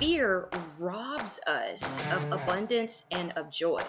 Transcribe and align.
fear 0.00 0.48
robs 0.78 1.38
us 1.46 1.98
of 2.10 2.32
abundance 2.32 3.04
and 3.10 3.32
of 3.36 3.50
joy. 3.50 3.82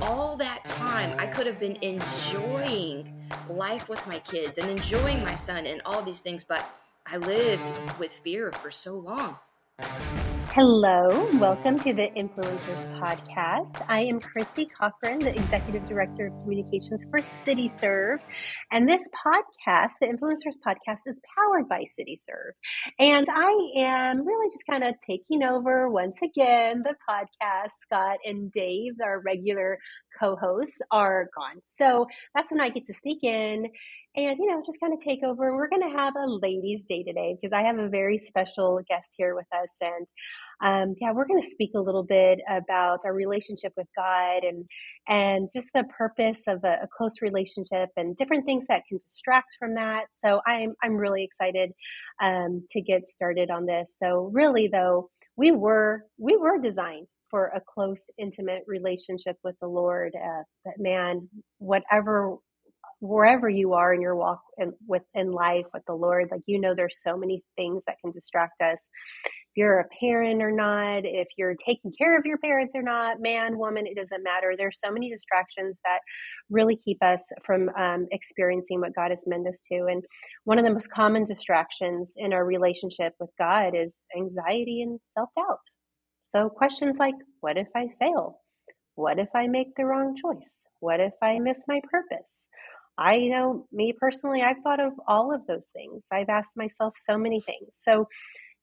All 0.00 0.38
that 0.38 0.64
time, 0.64 1.14
I 1.18 1.26
could 1.26 1.46
have 1.46 1.60
been 1.60 1.76
enjoying 1.82 3.12
life 3.50 3.90
with 3.90 4.04
my 4.06 4.20
kids 4.20 4.56
and 4.56 4.70
enjoying 4.70 5.22
my 5.22 5.34
son 5.34 5.66
and 5.66 5.82
all 5.84 6.00
these 6.00 6.20
things, 6.20 6.44
but 6.44 6.64
I 7.04 7.18
lived 7.18 7.70
with 7.98 8.10
fear 8.10 8.50
for 8.52 8.70
so 8.70 8.94
long. 8.94 9.36
Hello, 10.56 11.28
welcome 11.34 11.78
to 11.80 11.92
the 11.92 12.08
Influencers 12.16 12.86
Podcast. 12.98 13.84
I 13.90 14.00
am 14.04 14.18
Chrissy 14.18 14.64
Cochran, 14.64 15.18
the 15.18 15.36
Executive 15.38 15.84
Director 15.84 16.28
of 16.28 16.32
Communications 16.40 17.04
for 17.10 17.20
CityServe. 17.20 18.20
And 18.72 18.88
this 18.88 19.02
podcast, 19.22 19.90
the 20.00 20.06
Influencers 20.06 20.56
Podcast, 20.66 21.00
is 21.08 21.20
powered 21.36 21.68
by 21.68 21.82
CityServe. 21.82 22.52
And 22.98 23.26
I 23.30 23.52
am 23.76 24.26
really 24.26 24.50
just 24.50 24.64
kind 24.66 24.82
of 24.82 24.94
taking 25.06 25.42
over 25.42 25.90
once 25.90 26.20
again 26.22 26.82
the 26.84 26.94
podcast. 27.06 27.72
Scott 27.78 28.16
and 28.24 28.50
Dave, 28.50 28.94
our 29.04 29.20
regular 29.20 29.78
co 30.18 30.36
hosts, 30.36 30.80
are 30.90 31.28
gone. 31.36 31.60
So 31.64 32.06
that's 32.34 32.50
when 32.50 32.62
I 32.62 32.70
get 32.70 32.86
to 32.86 32.94
sneak 32.94 33.22
in 33.22 33.66
and 34.16 34.38
you 34.38 34.46
know 34.46 34.62
just 34.64 34.80
kind 34.80 34.92
of 34.92 34.98
take 34.98 35.22
over 35.22 35.54
we're 35.54 35.68
going 35.68 35.82
to 35.82 35.96
have 35.96 36.14
a 36.16 36.26
ladies 36.26 36.84
day 36.86 37.02
today 37.02 37.36
because 37.36 37.52
i 37.52 37.62
have 37.62 37.78
a 37.78 37.88
very 37.88 38.16
special 38.16 38.80
guest 38.88 39.14
here 39.16 39.34
with 39.34 39.46
us 39.52 39.68
and 39.80 40.06
um, 40.64 40.94
yeah 41.00 41.12
we're 41.12 41.26
going 41.26 41.40
to 41.40 41.48
speak 41.48 41.70
a 41.74 41.80
little 41.80 42.02
bit 42.02 42.38
about 42.48 43.00
our 43.04 43.12
relationship 43.12 43.72
with 43.76 43.86
god 43.96 44.42
and 44.42 44.64
and 45.08 45.48
just 45.54 45.70
the 45.74 45.84
purpose 45.96 46.44
of 46.48 46.64
a, 46.64 46.84
a, 46.84 46.88
close 46.96 47.16
relationship 47.20 47.90
and 47.96 48.16
different 48.16 48.44
things 48.44 48.66
that 48.68 48.82
can 48.88 48.98
distract 49.10 49.56
from 49.58 49.74
that 49.74 50.06
so 50.10 50.40
i'm 50.46 50.74
i'm 50.82 50.96
really 50.96 51.24
excited 51.24 51.72
um, 52.22 52.64
to 52.70 52.80
get 52.80 53.08
started 53.08 53.50
on 53.50 53.66
this 53.66 53.94
so 53.98 54.30
really 54.32 54.68
though 54.68 55.10
we 55.36 55.50
were 55.50 56.02
we 56.18 56.36
were 56.36 56.58
designed 56.58 57.06
for 57.30 57.46
a 57.46 57.60
close 57.60 58.08
intimate 58.18 58.62
relationship 58.66 59.36
with 59.44 59.56
the 59.60 59.68
lord 59.68 60.12
uh, 60.16 60.42
but 60.64 60.74
man 60.78 61.28
whatever 61.58 62.36
wherever 63.00 63.48
you 63.48 63.74
are 63.74 63.92
in 63.92 64.00
your 64.00 64.16
walk 64.16 64.40
in, 64.58 64.72
with 64.86 65.02
in 65.14 65.30
life 65.30 65.66
with 65.72 65.82
the 65.86 65.94
Lord, 65.94 66.28
like 66.30 66.42
you 66.46 66.60
know, 66.60 66.74
there's 66.74 67.00
so 67.02 67.16
many 67.16 67.42
things 67.56 67.82
that 67.86 67.96
can 68.00 68.12
distract 68.12 68.60
us. 68.62 68.88
You're 69.56 69.80
a 69.80 69.88
parent 70.00 70.42
or 70.42 70.52
not, 70.52 71.04
if 71.04 71.28
you're 71.38 71.56
taking 71.56 71.90
care 71.96 72.16
of 72.16 72.26
your 72.26 72.36
parents 72.38 72.74
or 72.76 72.82
not, 72.82 73.20
man, 73.20 73.58
woman, 73.58 73.86
it 73.86 73.96
doesn't 73.96 74.22
matter. 74.22 74.54
There's 74.56 74.78
so 74.84 74.92
many 74.92 75.10
distractions 75.10 75.78
that 75.84 76.00
really 76.50 76.76
keep 76.76 77.02
us 77.02 77.24
from 77.44 77.70
um, 77.70 78.06
experiencing 78.12 78.80
what 78.80 78.94
God 78.94 79.10
has 79.10 79.24
meant 79.26 79.48
us 79.48 79.58
to. 79.72 79.86
And 79.90 80.04
one 80.44 80.58
of 80.58 80.64
the 80.64 80.72
most 80.72 80.92
common 80.92 81.24
distractions 81.24 82.12
in 82.16 82.34
our 82.34 82.44
relationship 82.44 83.14
with 83.18 83.30
God 83.38 83.72
is 83.74 83.96
anxiety 84.16 84.82
and 84.82 85.00
self 85.02 85.30
doubt. 85.36 85.58
So 86.34 86.50
questions 86.50 86.98
like, 86.98 87.14
what 87.40 87.56
if 87.56 87.68
I 87.74 87.86
fail? 87.98 88.40
What 88.94 89.18
if 89.18 89.28
I 89.34 89.46
make 89.46 89.74
the 89.74 89.86
wrong 89.86 90.16
choice? 90.22 90.50
What 90.80 91.00
if 91.00 91.14
I 91.22 91.38
miss 91.38 91.64
my 91.66 91.80
purpose? 91.90 92.44
I 92.98 93.18
know 93.18 93.66
me 93.72 93.94
personally, 93.98 94.42
I've 94.42 94.62
thought 94.62 94.80
of 94.80 94.92
all 95.08 95.34
of 95.34 95.46
those 95.46 95.66
things. 95.72 96.02
I've 96.10 96.28
asked 96.28 96.56
myself 96.56 96.94
so 96.98 97.18
many 97.18 97.40
things. 97.40 97.70
So 97.80 98.08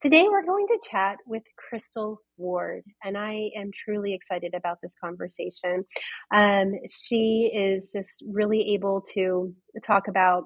today 0.03 0.25
we're 0.29 0.45
going 0.45 0.67
to 0.67 0.77
chat 0.91 1.15
with 1.25 1.43
Kristel 1.55 2.17
Ward, 2.35 2.83
and 3.05 3.17
I 3.17 3.49
am 3.55 3.71
truly 3.85 4.13
excited 4.13 4.53
about 4.53 4.79
this 4.83 4.93
conversation. 5.01 5.85
Um, 6.29 6.73
she 6.89 7.49
is 7.55 7.87
just 7.87 8.21
really 8.27 8.73
able 8.73 9.01
to 9.13 9.55
talk 9.87 10.09
about 10.09 10.43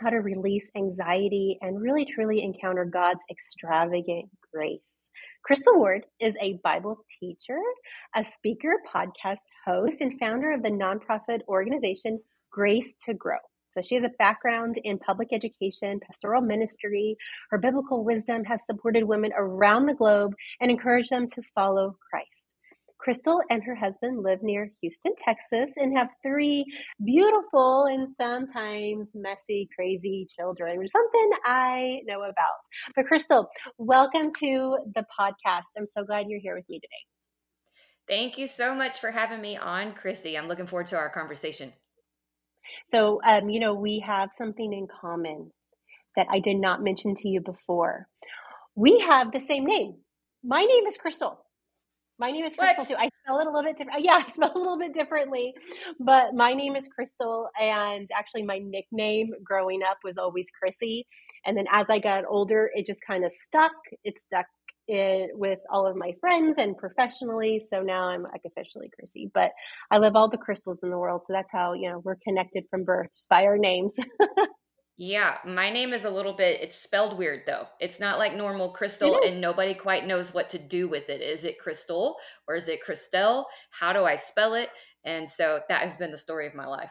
how 0.00 0.10
to 0.10 0.18
release 0.18 0.68
anxiety 0.76 1.56
and 1.62 1.80
really 1.80 2.04
truly 2.04 2.42
encounter 2.42 2.84
God's 2.84 3.24
extravagant 3.30 4.26
grace. 4.52 5.08
Kristel 5.50 5.78
Ward 5.78 6.04
is 6.20 6.36
a 6.42 6.60
Bible 6.62 7.02
teacher, 7.18 7.58
a 8.14 8.22
speaker, 8.22 8.74
podcast 8.94 9.46
host, 9.64 10.02
and 10.02 10.20
founder 10.20 10.52
of 10.52 10.62
the 10.62 10.68
nonprofit 10.68 11.40
organization 11.48 12.20
Grace 12.52 12.94
to 13.06 13.14
Grow. 13.14 13.38
So 13.74 13.82
she 13.82 13.94
has 13.94 14.04
a 14.04 14.10
background 14.18 14.78
in 14.82 14.98
public 14.98 15.28
education, 15.32 16.00
pastoral 16.00 16.42
ministry. 16.42 17.16
Her 17.50 17.58
biblical 17.58 18.04
wisdom 18.04 18.44
has 18.44 18.66
supported 18.66 19.04
women 19.04 19.32
around 19.36 19.86
the 19.86 19.94
globe 19.94 20.34
and 20.60 20.70
encouraged 20.70 21.10
them 21.10 21.28
to 21.30 21.42
follow 21.54 21.96
Christ. 22.10 22.50
Kristel 23.06 23.40
and 23.48 23.64
her 23.64 23.74
husband 23.74 24.22
live 24.22 24.42
near 24.42 24.70
Houston, 24.82 25.14
Texas, 25.16 25.72
and 25.76 25.96
have 25.96 26.08
three 26.22 26.64
beautiful 27.02 27.86
and 27.86 28.08
sometimes 28.20 29.12
messy, 29.14 29.68
crazy 29.74 30.26
children, 30.38 30.76
which 30.78 30.86
is 30.86 30.92
something 30.92 31.30
I 31.44 32.00
know 32.06 32.22
about. 32.22 32.58
But 32.94 33.06
Kristel, 33.06 33.46
welcome 33.78 34.32
to 34.40 34.78
the 34.94 35.06
podcast. 35.18 35.62
I'm 35.78 35.86
so 35.86 36.04
glad 36.04 36.26
you're 36.28 36.40
here 36.40 36.54
with 36.54 36.68
me 36.68 36.78
today. 36.78 36.88
Thank 38.06 38.36
you 38.36 38.46
so 38.46 38.74
much 38.74 38.98
for 38.98 39.10
having 39.10 39.40
me 39.40 39.56
on, 39.56 39.94
Chrissy. 39.94 40.36
I'm 40.36 40.48
looking 40.48 40.66
forward 40.66 40.88
to 40.88 40.98
our 40.98 41.08
conversation. 41.08 41.72
So, 42.88 43.20
um, 43.24 43.48
you 43.50 43.60
know, 43.60 43.74
we 43.74 44.00
have 44.06 44.30
something 44.32 44.72
in 44.72 44.86
common 45.00 45.52
that 46.16 46.26
I 46.30 46.40
did 46.40 46.56
not 46.56 46.82
mention 46.82 47.14
to 47.16 47.28
you 47.28 47.40
before. 47.40 48.08
We 48.74 49.00
have 49.00 49.32
the 49.32 49.40
same 49.40 49.64
name. 49.64 49.96
My 50.42 50.60
name 50.62 50.86
is 50.86 50.96
Crystal. 50.96 51.44
My 52.18 52.30
name 52.30 52.44
is 52.44 52.54
Crystal 52.54 52.84
what? 52.84 52.88
too. 52.88 52.96
I 52.98 53.08
spell 53.24 53.40
it 53.40 53.46
a 53.46 53.50
little 53.50 53.62
bit 53.62 53.78
different. 53.78 54.04
Yeah, 54.04 54.22
I 54.26 54.30
spell 54.30 54.50
it 54.50 54.56
a 54.56 54.58
little 54.58 54.78
bit 54.78 54.92
differently, 54.92 55.54
but 55.98 56.34
my 56.34 56.52
name 56.52 56.76
is 56.76 56.86
Crystal, 56.86 57.48
and 57.58 58.06
actually, 58.14 58.42
my 58.42 58.58
nickname 58.58 59.30
growing 59.42 59.80
up 59.82 59.98
was 60.04 60.18
always 60.18 60.48
Chrissy. 60.50 61.06
And 61.46 61.56
then 61.56 61.64
as 61.72 61.88
I 61.88 61.98
got 61.98 62.24
older, 62.28 62.70
it 62.74 62.84
just 62.84 63.00
kind 63.06 63.24
of 63.24 63.32
stuck. 63.32 63.72
It 64.04 64.20
stuck 64.20 64.44
it 64.90 65.30
with 65.34 65.60
all 65.70 65.86
of 65.86 65.96
my 65.96 66.12
friends 66.20 66.58
and 66.58 66.76
professionally. 66.76 67.60
So 67.60 67.82
now 67.82 68.08
I'm 68.08 68.24
like 68.24 68.42
officially 68.44 68.90
Chrissy, 68.94 69.30
but 69.32 69.52
I 69.90 69.98
love 69.98 70.16
all 70.16 70.28
the 70.28 70.36
crystals 70.36 70.82
in 70.82 70.90
the 70.90 70.98
world. 70.98 71.22
So 71.24 71.32
that's 71.32 71.50
how, 71.50 71.72
you 71.72 71.88
know, 71.88 72.00
we're 72.04 72.16
connected 72.16 72.64
from 72.70 72.84
birth 72.84 73.10
by 73.28 73.44
our 73.44 73.56
names. 73.56 73.96
yeah. 74.96 75.36
My 75.46 75.70
name 75.70 75.92
is 75.92 76.04
a 76.04 76.10
little 76.10 76.32
bit, 76.32 76.60
it's 76.60 76.76
spelled 76.76 77.16
weird 77.16 77.42
though. 77.46 77.66
It's 77.80 78.00
not 78.00 78.18
like 78.18 78.34
normal 78.34 78.70
crystal 78.72 79.20
and 79.24 79.40
nobody 79.40 79.74
quite 79.74 80.06
knows 80.06 80.34
what 80.34 80.50
to 80.50 80.58
do 80.58 80.88
with 80.88 81.08
it. 81.08 81.20
Is 81.20 81.44
it 81.44 81.58
crystal 81.58 82.16
or 82.48 82.56
is 82.56 82.68
it 82.68 82.80
Christelle? 82.86 83.44
How 83.70 83.92
do 83.92 84.04
I 84.04 84.16
spell 84.16 84.54
it? 84.54 84.70
And 85.04 85.30
so 85.30 85.60
that 85.68 85.82
has 85.82 85.96
been 85.96 86.10
the 86.10 86.18
story 86.18 86.46
of 86.46 86.54
my 86.54 86.66
life. 86.66 86.90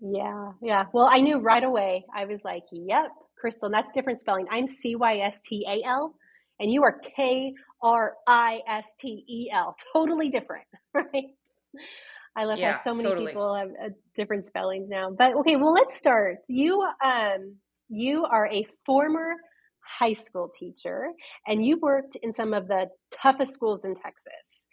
Yeah. 0.00 0.50
Yeah. 0.60 0.86
Well, 0.92 1.08
I 1.10 1.20
knew 1.20 1.38
right 1.38 1.64
away. 1.64 2.04
I 2.14 2.24
was 2.24 2.44
like, 2.44 2.64
yep, 2.72 3.10
Crystal. 3.38 3.66
And 3.66 3.74
that's 3.74 3.92
different 3.92 4.20
spelling. 4.20 4.46
I'm 4.50 4.66
C 4.66 4.96
Y 4.96 5.18
S 5.18 5.40
T 5.46 5.64
A 5.68 5.82
L 5.86 6.14
and 6.60 6.70
you 6.70 6.82
are 6.82 6.98
K 6.98 7.54
R 7.82 8.14
I 8.26 8.60
S 8.66 8.86
T 8.98 9.24
E 9.28 9.50
L. 9.52 9.76
Totally 9.92 10.28
different, 10.28 10.66
right? 10.94 11.26
I 12.36 12.44
love 12.44 12.58
yeah, 12.58 12.72
how 12.74 12.82
so 12.82 12.94
many 12.94 13.08
totally. 13.08 13.26
people 13.28 13.54
have 13.54 13.68
uh, 13.70 13.88
different 14.16 14.46
spellings 14.46 14.88
now. 14.88 15.10
But 15.16 15.34
okay, 15.36 15.56
well, 15.56 15.72
let's 15.72 15.96
start. 15.96 16.38
You 16.48 16.86
um 17.04 17.56
you 17.88 18.24
are 18.24 18.48
a 18.48 18.66
former 18.84 19.34
high 19.80 20.14
school 20.14 20.50
teacher 20.58 21.08
and 21.46 21.64
you 21.64 21.78
worked 21.78 22.16
in 22.16 22.32
some 22.32 22.54
of 22.54 22.68
the 22.68 22.88
toughest 23.10 23.52
schools 23.52 23.84
in 23.84 23.94
Texas. 23.94 24.66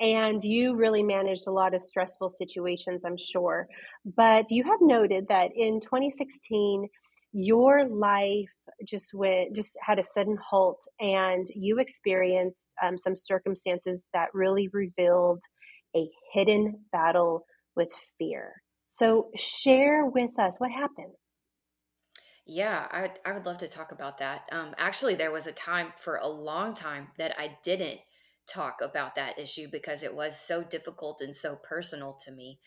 And 0.00 0.44
you 0.44 0.76
really 0.76 1.02
managed 1.02 1.48
a 1.48 1.50
lot 1.50 1.74
of 1.74 1.82
stressful 1.82 2.30
situations, 2.30 3.04
I'm 3.04 3.16
sure. 3.16 3.66
But 4.04 4.50
you 4.50 4.62
have 4.62 4.78
noted 4.80 5.26
that 5.28 5.50
in 5.56 5.80
2016, 5.80 6.88
your 7.32 7.84
life 7.86 8.48
just 8.86 9.12
went 9.12 9.54
just 9.54 9.76
had 9.82 9.98
a 9.98 10.04
sudden 10.04 10.36
halt 10.48 10.82
and 11.00 11.46
you 11.54 11.78
experienced 11.78 12.74
um, 12.82 12.96
some 12.96 13.16
circumstances 13.16 14.08
that 14.12 14.28
really 14.32 14.68
revealed 14.68 15.42
a 15.96 16.08
hidden 16.32 16.80
battle 16.92 17.44
with 17.76 17.88
fear. 18.18 18.62
So 18.88 19.30
share 19.36 20.06
with 20.06 20.38
us 20.38 20.58
what 20.58 20.70
happened. 20.70 21.12
Yeah 22.46 22.86
i 22.90 23.02
would, 23.02 23.12
I 23.26 23.32
would 23.32 23.46
love 23.46 23.58
to 23.58 23.68
talk 23.68 23.92
about 23.92 24.18
that. 24.18 24.48
Um, 24.50 24.74
actually 24.78 25.14
there 25.14 25.30
was 25.30 25.46
a 25.46 25.52
time 25.52 25.92
for 25.98 26.16
a 26.16 26.26
long 26.26 26.74
time 26.74 27.08
that 27.18 27.38
i 27.38 27.58
didn't 27.62 28.00
talk 28.48 28.80
about 28.82 29.14
that 29.14 29.38
issue 29.38 29.68
because 29.70 30.02
it 30.02 30.14
was 30.14 30.40
so 30.40 30.62
difficult 30.62 31.20
and 31.20 31.36
so 31.36 31.56
personal 31.56 32.18
to 32.24 32.32
me 32.32 32.58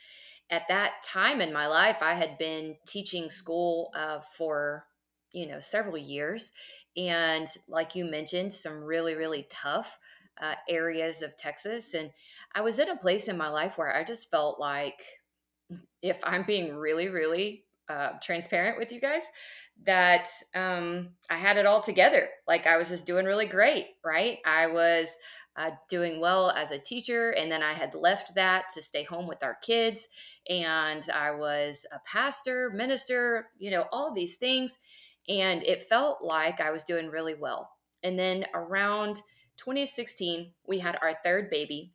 at 0.51 0.67
that 0.67 1.01
time 1.03 1.41
in 1.41 1.53
my 1.53 1.67
life, 1.67 1.97
I 2.01 2.13
had 2.13 2.37
been 2.37 2.75
teaching 2.85 3.29
school 3.29 3.91
uh, 3.95 4.19
for, 4.37 4.85
you 5.31 5.47
know, 5.47 5.59
several 5.59 5.97
years. 5.97 6.51
And 6.97 7.47
like 7.69 7.95
you 7.95 8.05
mentioned, 8.05 8.53
some 8.53 8.83
really, 8.83 9.15
really 9.15 9.47
tough 9.49 9.97
uh, 10.41 10.55
areas 10.67 11.21
of 11.21 11.37
Texas. 11.37 11.93
And 11.93 12.11
I 12.53 12.61
was 12.61 12.79
in 12.79 12.89
a 12.89 12.97
place 12.97 13.29
in 13.29 13.37
my 13.37 13.47
life 13.47 13.77
where 13.77 13.95
I 13.95 14.03
just 14.03 14.29
felt 14.29 14.59
like, 14.59 15.01
if 16.01 16.17
I'm 16.23 16.43
being 16.43 16.75
really, 16.75 17.07
really 17.07 17.63
uh, 17.87 18.11
transparent 18.21 18.77
with 18.77 18.91
you 18.91 18.99
guys, 18.99 19.23
that 19.85 20.27
um, 20.53 21.09
I 21.29 21.37
had 21.37 21.57
it 21.57 21.65
all 21.65 21.81
together. 21.81 22.27
Like 22.47 22.67
I 22.67 22.77
was 22.77 22.89
just 22.89 23.05
doing 23.05 23.25
really 23.25 23.45
great, 23.45 23.85
right? 24.03 24.39
I 24.45 24.67
was 24.67 25.15
uh, 25.57 25.71
doing 25.89 26.19
well 26.19 26.51
as 26.51 26.71
a 26.71 26.79
teacher. 26.79 27.31
And 27.31 27.51
then 27.51 27.61
I 27.63 27.73
had 27.73 27.93
left 27.93 28.35
that 28.35 28.69
to 28.73 28.81
stay 28.81 29.03
home 29.03 29.27
with 29.27 29.43
our 29.43 29.57
kids. 29.61 30.07
And 30.49 31.07
I 31.09 31.31
was 31.31 31.85
a 31.91 31.99
pastor, 32.05 32.71
minister, 32.73 33.49
you 33.57 33.71
know, 33.71 33.85
all 33.91 34.13
these 34.13 34.37
things. 34.37 34.77
And 35.27 35.63
it 35.63 35.89
felt 35.89 36.19
like 36.21 36.61
I 36.61 36.71
was 36.71 36.83
doing 36.83 37.07
really 37.07 37.35
well. 37.35 37.69
And 38.03 38.17
then 38.17 38.45
around 38.53 39.17
2016, 39.57 40.51
we 40.67 40.79
had 40.79 40.97
our 41.01 41.13
third 41.23 41.49
baby. 41.49 41.93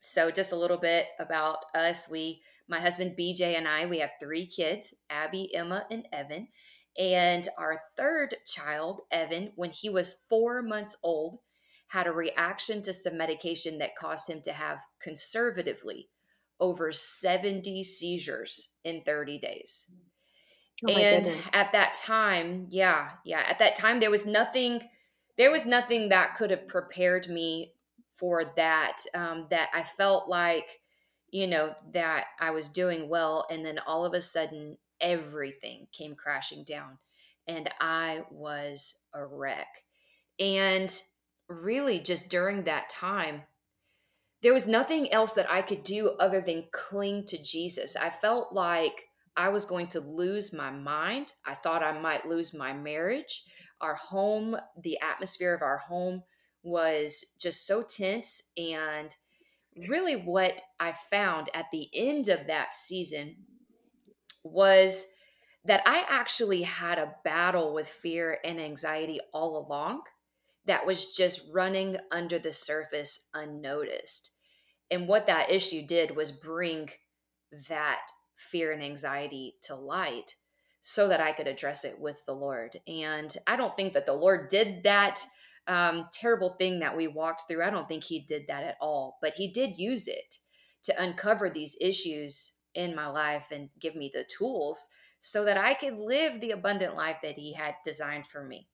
So, 0.00 0.30
just 0.30 0.52
a 0.52 0.56
little 0.56 0.76
bit 0.76 1.06
about 1.18 1.58
us. 1.74 2.08
We, 2.08 2.42
my 2.68 2.78
husband 2.78 3.16
BJ, 3.18 3.56
and 3.56 3.66
I, 3.66 3.86
we 3.86 3.98
have 3.98 4.10
three 4.20 4.46
kids 4.46 4.94
Abby, 5.10 5.52
Emma, 5.54 5.84
and 5.90 6.06
Evan. 6.12 6.46
And 6.98 7.48
our 7.58 7.80
third 7.96 8.36
child, 8.46 9.02
Evan, 9.10 9.52
when 9.56 9.70
he 9.70 9.90
was 9.90 10.20
four 10.28 10.62
months 10.62 10.96
old, 11.02 11.38
had 11.88 12.06
a 12.06 12.12
reaction 12.12 12.82
to 12.82 12.92
some 12.92 13.16
medication 13.16 13.78
that 13.78 13.96
caused 13.96 14.28
him 14.28 14.40
to 14.42 14.52
have 14.52 14.78
conservatively 15.00 16.08
over 16.58 16.92
70 16.92 17.84
seizures 17.84 18.74
in 18.84 19.02
30 19.04 19.38
days. 19.38 19.90
Oh 20.86 20.92
and 20.92 21.24
goodness. 21.24 21.46
at 21.52 21.72
that 21.72 21.94
time, 21.94 22.66
yeah, 22.70 23.10
yeah, 23.24 23.42
at 23.48 23.58
that 23.60 23.76
time 23.76 24.00
there 24.00 24.10
was 24.10 24.26
nothing 24.26 24.82
there 25.38 25.50
was 25.50 25.66
nothing 25.66 26.08
that 26.08 26.34
could 26.36 26.50
have 26.50 26.66
prepared 26.66 27.28
me 27.28 27.72
for 28.16 28.52
that 28.56 28.98
um 29.14 29.46
that 29.50 29.68
I 29.74 29.82
felt 29.82 30.28
like 30.28 30.80
you 31.30 31.46
know 31.46 31.74
that 31.92 32.26
I 32.40 32.50
was 32.50 32.68
doing 32.68 33.08
well 33.08 33.46
and 33.50 33.64
then 33.64 33.78
all 33.86 34.04
of 34.04 34.12
a 34.14 34.20
sudden 34.20 34.76
everything 35.00 35.86
came 35.92 36.14
crashing 36.14 36.64
down 36.64 36.98
and 37.48 37.70
I 37.80 38.22
was 38.30 38.94
a 39.14 39.24
wreck. 39.24 39.68
And 40.38 40.90
really 41.48 42.00
just 42.00 42.28
during 42.28 42.64
that 42.64 42.90
time 42.90 43.42
there 44.42 44.54
was 44.54 44.66
nothing 44.66 45.12
else 45.12 45.32
that 45.32 45.50
I 45.50 45.62
could 45.62 45.82
do 45.82 46.10
other 46.20 46.40
than 46.40 46.68
cling 46.72 47.26
to 47.26 47.42
Jesus. 47.42 47.96
I 47.96 48.10
felt 48.10 48.52
like 48.52 49.08
I 49.36 49.48
was 49.48 49.64
going 49.64 49.88
to 49.88 50.00
lose 50.00 50.52
my 50.52 50.70
mind. 50.70 51.32
I 51.44 51.54
thought 51.54 51.82
I 51.82 51.98
might 51.98 52.28
lose 52.28 52.54
my 52.54 52.72
marriage. 52.72 53.44
Our 53.80 53.94
home, 53.94 54.56
the 54.82 54.98
atmosphere 55.00 55.54
of 55.54 55.62
our 55.62 55.78
home 55.78 56.22
was 56.62 57.24
just 57.38 57.66
so 57.66 57.82
tense. 57.82 58.50
And 58.56 59.14
really, 59.88 60.14
what 60.14 60.62
I 60.80 60.94
found 61.10 61.50
at 61.52 61.66
the 61.72 61.88
end 61.94 62.28
of 62.28 62.46
that 62.46 62.72
season 62.72 63.36
was 64.44 65.06
that 65.64 65.82
I 65.86 66.04
actually 66.08 66.62
had 66.62 66.98
a 66.98 67.14
battle 67.24 67.74
with 67.74 67.88
fear 67.88 68.38
and 68.44 68.60
anxiety 68.60 69.18
all 69.32 69.66
along 69.66 70.02
that 70.66 70.86
was 70.86 71.14
just 71.14 71.42
running 71.52 71.96
under 72.10 72.38
the 72.38 72.52
surface 72.52 73.28
unnoticed. 73.34 74.30
And 74.90 75.08
what 75.08 75.26
that 75.26 75.50
issue 75.50 75.86
did 75.86 76.14
was 76.14 76.30
bring 76.30 76.90
that 77.68 78.02
fear 78.50 78.72
and 78.72 78.82
anxiety 78.82 79.56
to 79.62 79.74
light 79.74 80.36
so 80.82 81.08
that 81.08 81.20
I 81.20 81.32
could 81.32 81.48
address 81.48 81.84
it 81.84 81.98
with 81.98 82.24
the 82.26 82.34
Lord. 82.34 82.78
And 82.86 83.36
I 83.46 83.56
don't 83.56 83.76
think 83.76 83.92
that 83.94 84.06
the 84.06 84.12
Lord 84.12 84.48
did 84.48 84.84
that 84.84 85.20
um, 85.66 86.06
terrible 86.12 86.50
thing 86.50 86.78
that 86.78 86.96
we 86.96 87.08
walked 87.08 87.42
through. 87.48 87.64
I 87.64 87.70
don't 87.70 87.88
think 87.88 88.04
He 88.04 88.20
did 88.20 88.46
that 88.48 88.62
at 88.62 88.76
all, 88.80 89.18
but 89.20 89.34
He 89.34 89.50
did 89.50 89.78
use 89.78 90.06
it 90.06 90.36
to 90.84 91.02
uncover 91.02 91.50
these 91.50 91.76
issues 91.80 92.52
in 92.74 92.94
my 92.94 93.08
life 93.08 93.46
and 93.50 93.68
give 93.80 93.96
me 93.96 94.10
the 94.14 94.24
tools 94.38 94.88
so 95.18 95.44
that 95.44 95.56
I 95.56 95.74
could 95.74 95.98
live 95.98 96.40
the 96.40 96.52
abundant 96.52 96.94
life 96.94 97.16
that 97.22 97.36
He 97.36 97.52
had 97.52 97.74
designed 97.84 98.26
for 98.30 98.44
me. 98.44 98.68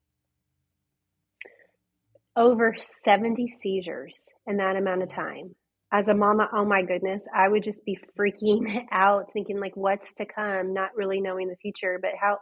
Over 2.37 2.75
70 3.05 3.46
seizures 3.61 4.25
in 4.46 4.56
that 4.56 4.76
amount 4.76 5.02
of 5.02 5.08
time 5.08 5.55
as 5.93 6.08
a 6.08 6.14
mama, 6.14 6.49
oh 6.55 6.64
my 6.64 6.82
goodness, 6.82 7.25
I 7.34 7.49
would 7.49 7.62
just 7.62 7.84
be 7.84 7.99
freaking 8.19 8.87
out 8.90 9.26
thinking 9.32 9.61
like 9.61 9.76
what's 9.76 10.14
to 10.14 10.25
come, 10.26 10.73
not 10.73 10.96
really 10.96 11.20
knowing 11.20 11.49
the 11.49 11.56
future. 11.56 11.99
But 12.00 12.12
how 12.20 12.38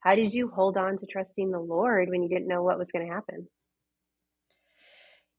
how 0.00 0.14
did 0.14 0.32
you 0.32 0.50
hold 0.54 0.76
on 0.76 0.98
to 0.98 1.06
trusting 1.06 1.50
the 1.50 1.60
Lord 1.60 2.08
when 2.10 2.22
you 2.22 2.28
didn't 2.28 2.48
know 2.48 2.62
what 2.62 2.78
was 2.78 2.90
going 2.90 3.06
to 3.06 3.12
happen? 3.12 3.46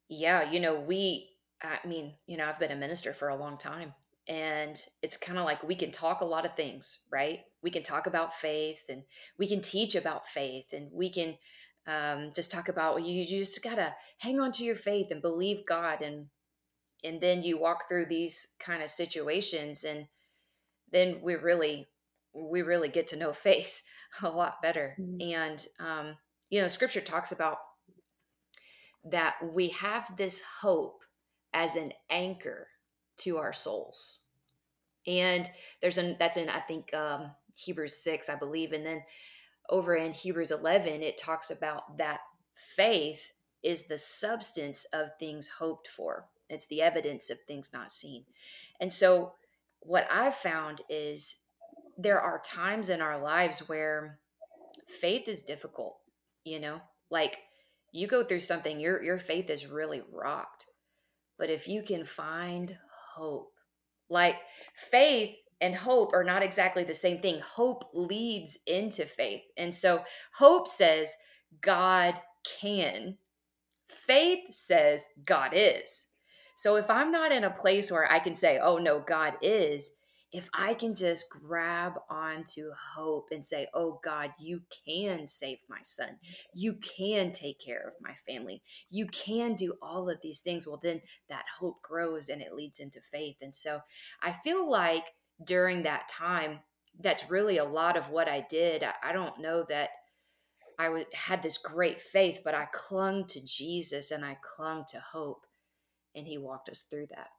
Yeah, 0.09 0.51
you 0.51 0.59
know, 0.59 0.79
we 0.79 1.29
I 1.61 1.85
mean, 1.87 2.13
you 2.27 2.37
know, 2.37 2.45
I've 2.45 2.59
been 2.59 2.71
a 2.71 2.75
minister 2.75 3.13
for 3.13 3.29
a 3.29 3.35
long 3.35 3.57
time 3.57 3.93
and 4.27 4.79
it's 5.01 5.17
kind 5.17 5.39
of 5.39 5.45
like 5.45 5.63
we 5.63 5.75
can 5.75 5.91
talk 5.91 6.21
a 6.21 6.25
lot 6.25 6.45
of 6.45 6.55
things, 6.55 6.99
right? 7.11 7.39
We 7.63 7.71
can 7.71 7.81
talk 7.81 8.05
about 8.05 8.35
faith 8.35 8.83
and 8.89 9.03
we 9.39 9.47
can 9.47 9.61
teach 9.61 9.95
about 9.95 10.27
faith 10.27 10.65
and 10.71 10.89
we 10.93 11.11
can 11.11 11.35
um, 11.87 12.31
just 12.35 12.51
talk 12.51 12.69
about 12.69 13.03
you, 13.03 13.21
you 13.21 13.25
just 13.25 13.63
gotta 13.63 13.95
hang 14.17 14.39
on 14.39 14.51
to 14.53 14.63
your 14.63 14.75
faith 14.75 15.07
and 15.11 15.21
believe 15.21 15.65
God 15.65 16.01
and 16.01 16.27
and 17.03 17.21
then 17.21 17.43
you 17.43 17.59
walk 17.59 17.87
through 17.87 18.07
these 18.07 18.47
kind 18.59 18.81
of 18.81 18.89
situations 18.89 19.83
and 19.83 20.07
then 20.91 21.19
we 21.21 21.35
really 21.35 21.87
we 22.33 22.61
really 22.61 22.89
get 22.89 23.07
to 23.07 23.15
know 23.15 23.33
faith 23.49 23.81
a 24.21 24.29
lot 24.29 24.61
better. 24.61 24.95
Mm-hmm. 24.99 25.33
and 25.33 25.67
um, 25.79 26.17
you 26.49 26.61
know 26.61 26.67
scripture 26.67 27.01
talks 27.01 27.31
about 27.31 27.57
that 29.05 29.35
we 29.53 29.69
have 29.69 30.05
this 30.17 30.41
hope 30.61 31.03
as 31.53 31.75
an 31.75 31.93
anchor 32.09 32.67
to 33.17 33.37
our 33.37 33.53
souls. 33.53 34.21
And 35.07 35.49
there's 35.81 35.97
an 35.97 36.15
that's 36.19 36.37
in 36.37 36.49
i 36.49 36.59
think 36.59 36.93
um, 36.93 37.31
hebrews 37.55 37.97
6 37.97 38.29
i 38.29 38.35
believe. 38.35 38.73
And 38.73 38.85
then 38.85 39.03
over 39.69 39.95
in 39.95 40.11
hebrews 40.11 40.51
11 40.51 41.01
it 41.01 41.17
talks 41.17 41.51
about 41.51 41.97
that 41.97 42.19
faith 42.75 43.31
is 43.63 43.85
the 43.85 43.97
substance 43.97 44.85
of 44.93 45.09
things 45.19 45.47
hoped 45.47 45.87
for 45.87 46.27
it's 46.49 46.67
the 46.67 46.81
evidence 46.81 47.29
of 47.29 47.39
things 47.41 47.71
not 47.73 47.91
seen. 47.91 48.25
And 48.79 48.91
so, 48.91 49.33
what 49.79 50.07
I've 50.11 50.35
found 50.35 50.81
is 50.89 51.37
there 51.97 52.19
are 52.19 52.41
times 52.43 52.89
in 52.89 53.01
our 53.01 53.19
lives 53.19 53.67
where 53.69 54.19
faith 54.99 55.27
is 55.27 55.41
difficult, 55.41 55.97
you 56.43 56.59
know, 56.59 56.81
like 57.09 57.37
you 57.91 58.07
go 58.07 58.23
through 58.23 58.39
something, 58.41 58.79
your, 58.79 59.01
your 59.01 59.19
faith 59.19 59.49
is 59.49 59.67
really 59.67 60.01
rocked. 60.11 60.65
But 61.37 61.49
if 61.49 61.67
you 61.67 61.83
can 61.83 62.05
find 62.05 62.77
hope, 63.15 63.51
like 64.09 64.35
faith 64.91 65.35
and 65.61 65.75
hope 65.75 66.13
are 66.13 66.23
not 66.23 66.43
exactly 66.43 66.83
the 66.83 66.95
same 66.95 67.21
thing. 67.21 67.39
Hope 67.39 67.89
leads 67.93 68.57
into 68.67 69.05
faith. 69.05 69.41
And 69.57 69.73
so 69.73 70.03
hope 70.33 70.67
says 70.67 71.13
God 71.61 72.15
can, 72.59 73.17
faith 74.07 74.51
says 74.51 75.07
God 75.23 75.51
is. 75.53 76.07
So 76.57 76.75
if 76.75 76.89
I'm 76.89 77.11
not 77.11 77.31
in 77.31 77.43
a 77.43 77.49
place 77.49 77.91
where 77.91 78.09
I 78.11 78.19
can 78.19 78.35
say, 78.35 78.59
oh 78.61 78.77
no, 78.77 79.03
God 79.05 79.33
is, 79.41 79.91
if 80.31 80.49
I 80.53 80.73
can 80.73 80.95
just 80.95 81.29
grab 81.29 81.93
onto 82.09 82.69
hope 82.93 83.27
and 83.31 83.45
say, 83.45 83.67
oh 83.73 84.01
God, 84.03 84.31
you 84.37 84.61
can 84.85 85.27
save 85.27 85.59
my 85.69 85.79
son, 85.83 86.09
you 86.53 86.73
can 86.73 87.31
take 87.31 87.59
care 87.59 87.87
of 87.87 87.93
my 88.01 88.13
family, 88.27 88.61
you 88.89 89.07
can 89.07 89.55
do 89.55 89.75
all 89.81 90.09
of 90.09 90.19
these 90.21 90.39
things, 90.39 90.67
well, 90.67 90.79
then 90.81 91.01
that 91.29 91.45
hope 91.57 91.81
grows 91.81 92.27
and 92.27 92.41
it 92.41 92.53
leads 92.53 92.79
into 92.79 92.99
faith. 93.11 93.37
And 93.41 93.55
so 93.55 93.79
I 94.21 94.33
feel 94.43 94.69
like 94.69 95.05
during 95.43 95.83
that 95.83 96.07
time, 96.09 96.59
that's 97.01 97.29
really 97.29 97.57
a 97.57 97.65
lot 97.65 97.97
of 97.97 98.09
what 98.09 98.27
I 98.27 98.45
did. 98.49 98.83
I 99.03 99.11
don't 99.13 99.39
know 99.41 99.65
that 99.69 99.89
I 100.79 100.85
w- 100.85 101.05
had 101.13 101.43
this 101.43 101.57
great 101.57 102.01
faith, 102.01 102.41
but 102.45 102.55
I 102.55 102.67
clung 102.73 103.27
to 103.27 103.43
Jesus 103.45 104.11
and 104.11 104.25
I 104.25 104.37
clung 104.55 104.85
to 104.89 104.99
hope 104.99 105.45
and 106.15 106.27
he 106.27 106.37
walked 106.37 106.69
us 106.69 106.85
through 106.89 107.07
that 107.15 107.29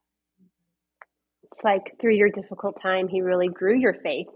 it's 1.53 1.65
like 1.65 1.97
through 2.01 2.15
your 2.15 2.31
difficult 2.31 2.81
time 2.83 3.09
he 3.09 3.23
really 3.23 3.49
grew 3.49 3.77
your 3.77 3.95
faith 3.95 4.29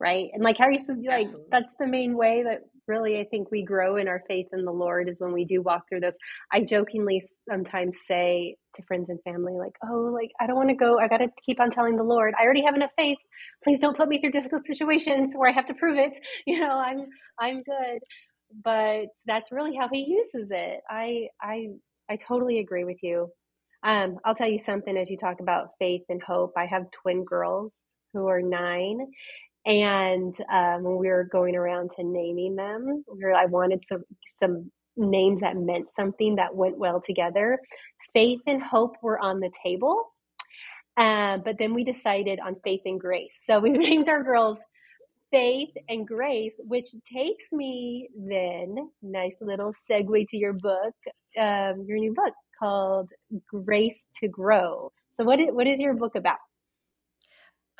right 0.00 0.30
and 0.34 0.42
like 0.44 0.58
how 0.58 0.66
are 0.66 0.72
you 0.72 0.78
supposed 0.78 1.00
to 1.02 1.10
like 1.10 1.28
Absolutely. 1.28 1.52
that's 1.52 1.74
the 1.80 1.86
main 1.88 2.16
way 2.16 2.44
that 2.44 2.62
really 2.90 3.20
i 3.20 3.24
think 3.30 3.50
we 3.52 3.64
grow 3.64 3.96
in 3.96 4.08
our 4.08 4.22
faith 4.28 4.48
in 4.52 4.64
the 4.66 4.72
lord 4.72 5.08
is 5.08 5.20
when 5.20 5.32
we 5.32 5.44
do 5.46 5.62
walk 5.62 5.82
through 5.88 6.00
this 6.00 6.16
i 6.52 6.60
jokingly 6.60 7.22
sometimes 7.48 7.98
say 8.08 8.56
to 8.74 8.82
friends 8.84 9.08
and 9.10 9.20
family 9.24 9.54
like 9.58 9.74
oh 9.88 10.10
like 10.14 10.30
i 10.40 10.46
don't 10.46 10.56
want 10.56 10.68
to 10.70 10.76
go 10.76 10.98
i 11.00 11.08
gotta 11.08 11.28
keep 11.46 11.60
on 11.60 11.70
telling 11.70 11.96
the 11.96 12.04
lord. 12.04 12.34
I 12.38 12.44
already 12.44 12.64
have 12.64 12.76
enough 12.76 12.92
faith. 12.98 13.18
Please 13.64 13.80
don't 13.80 13.96
put 13.96 14.08
me 14.08 14.20
through 14.20 14.32
difficult 14.32 14.64
situations 14.64 15.32
where 15.36 15.50
i 15.50 15.52
have 15.52 15.66
to 15.66 15.74
prove 15.74 15.98
it. 15.98 16.18
You 16.46 16.60
know 16.60 16.72
i'm 16.72 17.06
i'm 17.40 17.62
good. 17.62 18.00
But 18.64 19.08
that's 19.26 19.52
really 19.52 19.76
how 19.76 19.88
he 19.92 20.00
uses 20.08 20.50
it. 20.50 20.80
I 20.90 21.28
i 21.42 21.68
i 22.10 22.16
totally 22.16 22.58
agree 22.60 22.84
with 22.84 22.98
you. 23.02 23.28
Um, 23.84 24.16
I'll 24.24 24.34
tell 24.34 24.48
you 24.48 24.58
something 24.58 24.96
as 24.96 25.08
you 25.10 25.18
talk 25.18 25.40
about 25.40 25.68
faith 25.78 26.02
and 26.10 26.22
hope. 26.22 26.52
I 26.56 26.66
have 26.66 26.90
twin 27.02 27.24
girls 27.24 27.72
who 28.12 28.26
are 28.28 28.42
nine. 28.42 28.98
And 29.66 30.34
um, 30.52 30.82
when 30.84 30.96
we 30.96 31.08
were 31.08 31.24
going 31.24 31.54
around 31.54 31.90
to 31.96 32.04
naming 32.04 32.56
them, 32.56 33.04
we 33.12 33.24
were, 33.24 33.34
I 33.34 33.46
wanted 33.46 33.84
some, 33.86 34.04
some 34.42 34.70
names 34.96 35.40
that 35.40 35.56
meant 35.56 35.88
something 35.94 36.36
that 36.36 36.54
went 36.54 36.78
well 36.78 37.00
together. 37.00 37.58
Faith 38.12 38.40
and 38.46 38.62
hope 38.62 38.96
were 39.02 39.18
on 39.18 39.40
the 39.40 39.50
table. 39.64 40.02
Uh, 40.96 41.38
but 41.38 41.56
then 41.58 41.74
we 41.74 41.84
decided 41.84 42.40
on 42.40 42.56
faith 42.64 42.82
and 42.84 43.00
grace. 43.00 43.38
So 43.44 43.58
we 43.60 43.70
named 43.70 44.08
our 44.08 44.22
girls 44.22 44.58
faith 45.30 45.70
and 45.88 46.06
grace, 46.06 46.60
which 46.64 46.88
takes 47.04 47.52
me 47.52 48.08
then, 48.16 48.90
nice 49.02 49.36
little 49.40 49.72
segue 49.88 50.26
to 50.28 50.36
your 50.36 50.52
book, 50.52 50.94
um, 51.38 51.84
your 51.86 51.98
new 51.98 52.12
book, 52.12 52.34
called 52.58 53.10
Grace 53.46 54.08
to 54.20 54.28
Grow. 54.28 54.92
So, 55.14 55.24
what 55.24 55.40
is, 55.40 55.48
what 55.52 55.66
is 55.66 55.78
your 55.78 55.94
book 55.94 56.14
about? 56.16 56.38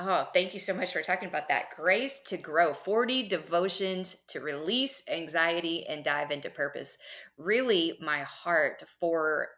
Oh, 0.02 0.30
thank 0.32 0.54
you 0.54 0.60
so 0.60 0.72
much 0.72 0.92
for 0.92 1.02
talking 1.02 1.28
about 1.28 1.48
that. 1.48 1.70
Grace 1.76 2.22
to 2.22 2.38
Grow 2.38 2.72
40 2.72 3.28
devotions 3.28 4.14
to 4.28 4.40
release 4.40 5.02
anxiety 5.08 5.86
and 5.86 6.02
dive 6.04 6.30
into 6.30 6.48
purpose. 6.48 6.96
Really, 7.36 7.98
my 8.00 8.22
heart 8.22 8.82
for 8.98 9.50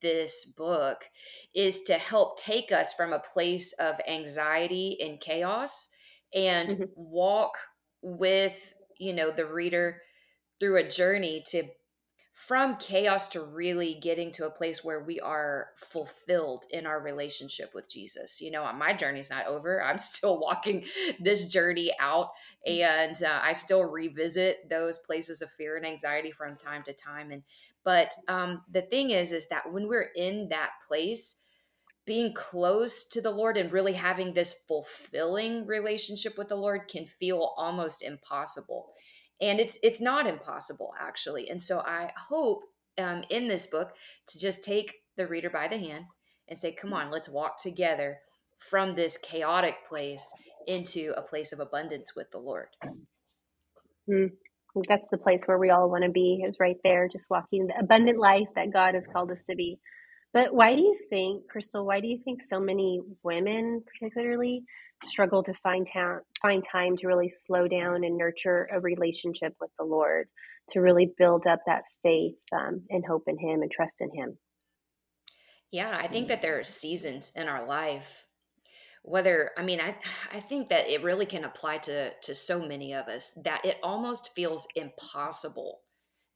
this 0.00 0.44
book 0.44 1.04
is 1.52 1.82
to 1.84 1.94
help 1.98 2.38
take 2.38 2.70
us 2.70 2.94
from 2.94 3.12
a 3.12 3.18
place 3.18 3.72
of 3.74 3.96
anxiety 4.06 4.96
and 5.00 5.20
chaos 5.20 5.88
and 6.32 6.76
Mhm. 6.76 6.92
walk 6.94 7.58
with, 8.00 8.74
you 8.98 9.12
know, 9.12 9.32
the 9.32 9.46
reader 9.46 10.00
through 10.60 10.76
a 10.76 10.88
journey 10.88 11.42
to 11.48 11.68
from 12.48 12.76
chaos 12.76 13.28
to 13.28 13.42
really 13.42 13.98
getting 14.02 14.32
to 14.32 14.46
a 14.46 14.50
place 14.50 14.82
where 14.82 15.00
we 15.00 15.20
are 15.20 15.68
fulfilled 15.92 16.64
in 16.70 16.86
our 16.86 16.98
relationship 16.98 17.74
with 17.74 17.90
Jesus. 17.90 18.40
You 18.40 18.50
know, 18.50 18.72
my 18.72 18.94
journey's 18.94 19.28
not 19.28 19.46
over. 19.46 19.82
I'm 19.84 19.98
still 19.98 20.40
walking 20.40 20.84
this 21.20 21.44
journey 21.44 21.92
out, 22.00 22.30
and 22.66 23.22
uh, 23.22 23.40
I 23.42 23.52
still 23.52 23.84
revisit 23.84 24.68
those 24.70 24.98
places 24.98 25.42
of 25.42 25.50
fear 25.58 25.76
and 25.76 25.84
anxiety 25.84 26.32
from 26.32 26.56
time 26.56 26.82
to 26.84 26.94
time. 26.94 27.30
And 27.30 27.42
but 27.84 28.14
um, 28.28 28.62
the 28.72 28.82
thing 28.82 29.10
is, 29.10 29.32
is 29.32 29.46
that 29.48 29.70
when 29.70 29.86
we're 29.86 30.10
in 30.16 30.48
that 30.48 30.70
place, 30.86 31.36
being 32.08 32.32
close 32.32 33.04
to 33.04 33.20
the 33.20 33.30
Lord 33.30 33.58
and 33.58 33.70
really 33.70 33.92
having 33.92 34.32
this 34.32 34.54
fulfilling 34.66 35.66
relationship 35.66 36.38
with 36.38 36.48
the 36.48 36.56
Lord 36.56 36.88
can 36.88 37.04
feel 37.20 37.52
almost 37.58 38.02
impossible. 38.02 38.94
And 39.40 39.60
it's 39.60 39.78
it's 39.82 40.00
not 40.00 40.26
impossible 40.26 40.92
actually. 41.00 41.48
And 41.50 41.62
so 41.62 41.80
I 41.80 42.12
hope 42.28 42.62
um, 42.98 43.22
in 43.30 43.48
this 43.48 43.66
book 43.66 43.92
to 44.28 44.38
just 44.38 44.64
take 44.64 44.92
the 45.16 45.26
reader 45.26 45.50
by 45.50 45.68
the 45.68 45.78
hand 45.78 46.06
and 46.48 46.58
say, 46.58 46.72
"Come 46.72 46.92
on, 46.92 47.10
let's 47.10 47.28
walk 47.28 47.62
together 47.62 48.18
from 48.70 48.94
this 48.94 49.18
chaotic 49.18 49.76
place 49.88 50.32
into 50.66 51.14
a 51.16 51.22
place 51.22 51.52
of 51.52 51.60
abundance 51.60 52.14
with 52.16 52.30
the 52.32 52.38
Lord." 52.38 52.68
Mm. 54.10 54.32
That's 54.88 55.06
the 55.10 55.18
place 55.18 55.42
where 55.46 55.58
we 55.58 55.70
all 55.70 55.90
want 55.90 56.04
to 56.04 56.10
be, 56.10 56.42
is 56.46 56.58
right 56.60 56.76
there, 56.84 57.08
just 57.08 57.30
walking 57.30 57.66
the 57.66 57.78
abundant 57.78 58.18
life 58.18 58.48
that 58.56 58.72
God 58.72 58.94
has 58.94 59.06
called 59.06 59.30
us 59.32 59.44
to 59.44 59.56
be. 59.56 59.78
But 60.32 60.54
why 60.54 60.74
do 60.74 60.82
you 60.82 60.96
think, 61.10 61.44
Kristel, 61.54 61.86
why 61.86 62.00
do 62.00 62.08
you 62.08 62.18
think 62.24 62.42
so 62.42 62.60
many 62.60 63.00
women, 63.22 63.82
particularly, 63.86 64.62
struggle 65.04 65.42
to 65.44 65.54
find, 65.62 65.86
ta- 65.92 66.20
find 66.42 66.64
time 66.64 66.96
to 66.96 67.06
really 67.06 67.30
slow 67.30 67.68
down 67.68 68.04
and 68.04 68.16
nurture 68.16 68.68
a 68.72 68.80
relationship 68.80 69.54
with 69.60 69.70
the 69.78 69.84
Lord, 69.84 70.28
to 70.70 70.80
really 70.80 71.12
build 71.18 71.46
up 71.46 71.60
that 71.66 71.82
faith 72.02 72.36
um, 72.52 72.82
and 72.90 73.04
hope 73.04 73.24
in 73.26 73.38
Him 73.38 73.62
and 73.62 73.70
trust 73.70 74.00
in 74.00 74.10
Him? 74.14 74.38
Yeah, 75.70 75.96
I 76.00 76.08
think 76.08 76.28
that 76.28 76.42
there 76.42 76.58
are 76.58 76.64
seasons 76.64 77.32
in 77.36 77.46
our 77.46 77.66
life 77.66 78.24
whether 79.02 79.50
i 79.56 79.62
mean 79.62 79.80
i 79.80 79.94
i 80.32 80.40
think 80.40 80.68
that 80.68 80.88
it 80.88 81.02
really 81.02 81.26
can 81.26 81.44
apply 81.44 81.78
to 81.78 82.10
to 82.20 82.34
so 82.34 82.60
many 82.60 82.94
of 82.94 83.06
us 83.06 83.38
that 83.44 83.64
it 83.64 83.78
almost 83.82 84.34
feels 84.34 84.66
impossible 84.76 85.80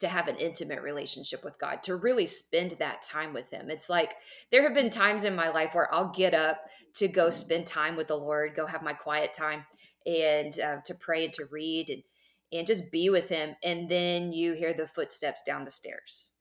to 0.01 0.09
have 0.09 0.27
an 0.27 0.37
intimate 0.37 0.81
relationship 0.83 1.45
with 1.45 1.59
god 1.59 1.83
to 1.83 1.97
really 1.97 2.27
spend 2.27 2.73
that 2.73 3.03
time 3.03 3.33
with 3.33 3.51
him 3.51 3.71
it's 3.71 3.91
like 3.91 4.15
there 4.51 4.63
have 4.63 4.75
been 4.75 4.91
times 4.91 5.25
in 5.25 5.35
my 5.35 5.49
life 5.49 5.71
where 5.75 5.93
i'll 5.95 6.13
get 6.13 6.35
up 6.35 6.63
to 6.95 7.09
go 7.09 7.31
spend 7.31 7.67
time 7.67 7.97
with 7.97 8.09
the 8.09 8.17
lord 8.17 8.55
go 8.55 8.67
have 8.67 8.83
my 8.83 8.93
quiet 8.93 9.33
time 9.33 9.65
and 10.07 10.59
uh, 10.61 10.81
to 10.85 10.95
pray 10.95 11.25
and 11.25 11.33
to 11.35 11.45
read 11.51 11.91
and 11.91 12.03
and 12.53 12.67
just 12.67 12.93
be 12.93 13.09
with 13.09 13.29
him 13.29 13.55
and 13.65 13.89
then 13.89 14.33
you 14.33 14.53
hear 14.53 14.75
the 14.75 14.87
footsteps 14.87 15.43
down 15.43 15.65
the 15.65 15.71
stairs 15.71 16.33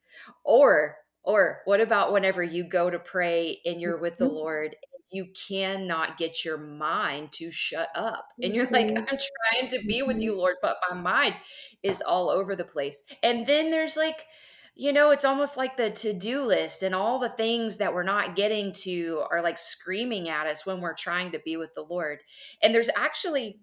or 0.43 0.97
or 1.23 1.61
what 1.65 1.79
about 1.79 2.11
whenever 2.11 2.43
you 2.43 2.67
go 2.67 2.89
to 2.89 2.99
pray 2.99 3.59
and 3.65 3.79
you're 3.79 3.97
with 3.99 4.17
the 4.17 4.25
Mm-hmm. 4.25 4.27
lord 4.27 4.75
you 5.11 5.27
cannot 5.47 6.17
get 6.17 6.45
your 6.45 6.57
mind 6.57 7.33
to 7.33 7.51
shut 7.51 7.89
up. 7.95 8.29
And 8.41 8.55
you're 8.55 8.67
like, 8.71 8.93
Mhm. 8.93 9.05
I'm 9.09 9.17
trying 9.17 9.69
to 9.71 9.85
be 9.85 10.01
with 10.01 10.21
you, 10.21 10.35
Lord, 10.37 10.55
but 10.61 10.77
my 10.89 10.95
mind 10.95 11.35
is 11.83 12.01
all 12.01 12.29
over 12.29 12.55
the 12.55 12.63
place. 12.63 13.03
And 13.21 13.45
then 13.45 13.71
there's 13.71 13.97
like, 13.97 14.25
you 14.73 14.93
know, 14.93 15.11
it's 15.11 15.25
almost 15.25 15.57
like 15.57 15.77
the 15.77 15.89
to 15.89 16.13
do 16.13 16.45
list 16.45 16.81
and 16.81 16.95
all 16.95 17.19
the 17.19 17.29
things 17.29 17.77
that 17.77 17.93
we're 17.93 18.03
not 18.03 18.35
getting 18.35 18.71
to 18.71 19.23
are 19.29 19.41
like 19.41 19.57
screaming 19.57 20.29
at 20.29 20.47
us 20.47 20.65
when 20.65 20.81
we're 20.81 20.93
trying 20.93 21.31
to 21.31 21.39
be 21.39 21.57
with 21.57 21.73
the 21.75 21.85
Lord. 21.89 22.19
And 22.63 22.73
there's 22.73 22.89
actually, 22.95 23.59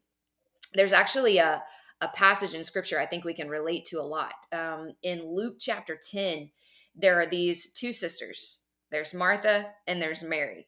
there's 0.75 0.93
actually 0.93 1.39
a, 1.39 1.63
a 2.01 2.09
passage 2.09 2.55
in 2.55 2.63
scripture 2.63 3.01
I 3.01 3.07
think 3.07 3.25
we 3.25 3.35
can 3.35 3.49
relate 3.49 3.87
to 3.87 4.01
a 4.01 4.03
lot. 4.03 4.35
Um, 4.53 4.93
in 5.03 5.35
Luke 5.35 5.57
chapter 5.59 5.99
10, 6.11 6.51
there 6.95 7.19
are 7.21 7.27
these 7.27 7.73
two 7.73 7.93
sisters 7.93 8.65
there's 8.91 9.13
Martha 9.13 9.67
and 9.87 10.01
there's 10.01 10.23
Mary 10.23 10.67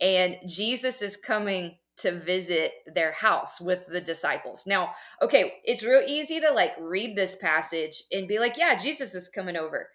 and 0.00 0.36
Jesus 0.46 1.02
is 1.02 1.16
coming 1.16 1.76
to 2.00 2.18
visit 2.20 2.72
their 2.94 3.12
house 3.12 3.60
with 3.60 3.86
the 3.86 4.00
disciples. 4.00 4.66
Now, 4.66 4.90
okay, 5.22 5.54
it's 5.64 5.82
real 5.84 6.02
easy 6.06 6.40
to 6.40 6.50
like 6.52 6.72
read 6.80 7.16
this 7.16 7.36
passage 7.36 8.02
and 8.12 8.28
be 8.28 8.38
like, 8.38 8.56
yeah, 8.56 8.76
Jesus 8.76 9.14
is 9.14 9.28
coming 9.28 9.56
over. 9.56 9.88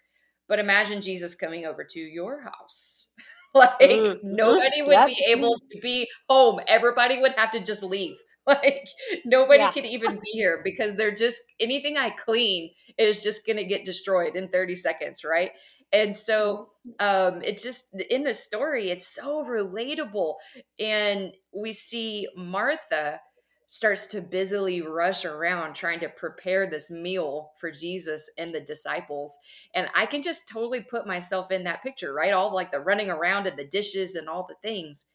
But 0.48 0.58
imagine 0.58 1.00
Jesus 1.02 1.34
coming 1.34 1.64
over 1.66 1.84
to 1.84 2.00
your 2.00 2.42
house. 2.42 3.08
like 3.54 4.04
Mhm. 4.04 4.20
nobody 4.22 4.82
would 4.82 4.92
Yep. 4.92 5.06
be 5.06 5.24
able 5.28 5.58
to 5.72 5.80
be 5.80 6.08
home. 6.28 6.60
Everybody 6.66 7.20
would 7.20 7.32
have 7.32 7.50
to 7.52 7.60
just 7.60 7.82
leave. 7.82 8.16
Like 8.48 8.86
nobody 9.24 9.58
Yeah. 9.58 9.72
could 9.72 9.84
even 9.84 10.20
be 10.20 10.30
here 10.30 10.60
because 10.62 10.94
they're 10.94 11.12
just 11.12 11.42
anything 11.58 11.96
I 11.96 12.10
clean 12.10 12.70
is 12.96 13.20
just 13.20 13.44
going 13.44 13.56
to 13.56 13.64
get 13.64 13.84
destroyed 13.84 14.36
in 14.36 14.46
30 14.50 14.76
seconds, 14.76 15.24
right? 15.24 15.50
And 15.92 16.14
so 16.14 16.70
um 17.00 17.42
it's 17.42 17.62
just 17.62 17.94
in 18.10 18.24
the 18.24 18.34
story 18.34 18.90
it's 18.90 19.06
so 19.06 19.44
relatable. 19.44 20.34
And 20.78 21.32
we 21.54 21.72
see 21.72 22.28
martha 22.36 23.20
starts 23.68 24.06
to 24.06 24.20
busily 24.20 24.80
rush 24.80 25.24
around 25.24 25.74
trying 25.74 25.98
to 25.98 26.08
prepare 26.08 26.70
this 26.70 26.88
meal 26.88 27.50
for 27.60 27.70
jesus 27.70 28.30
and 28.38 28.50
the 28.54 28.60
disciples. 28.60 29.36
And 29.74 29.88
i 29.94 30.06
can 30.06 30.22
just 30.22 30.48
totally 30.48 30.80
put 30.82 31.06
myself 31.06 31.50
in 31.50 31.64
that 31.64 31.82
picture 31.82 32.12
right? 32.12 32.32
All 32.32 32.54
like 32.54 32.72
the 32.72 32.80
running 32.80 33.10
around 33.10 33.46
and 33.46 33.58
the 33.58 33.66
dishes 33.66 34.14
and 34.16 34.28
all 34.28 34.46
the 34.48 34.56
things. 34.68 35.06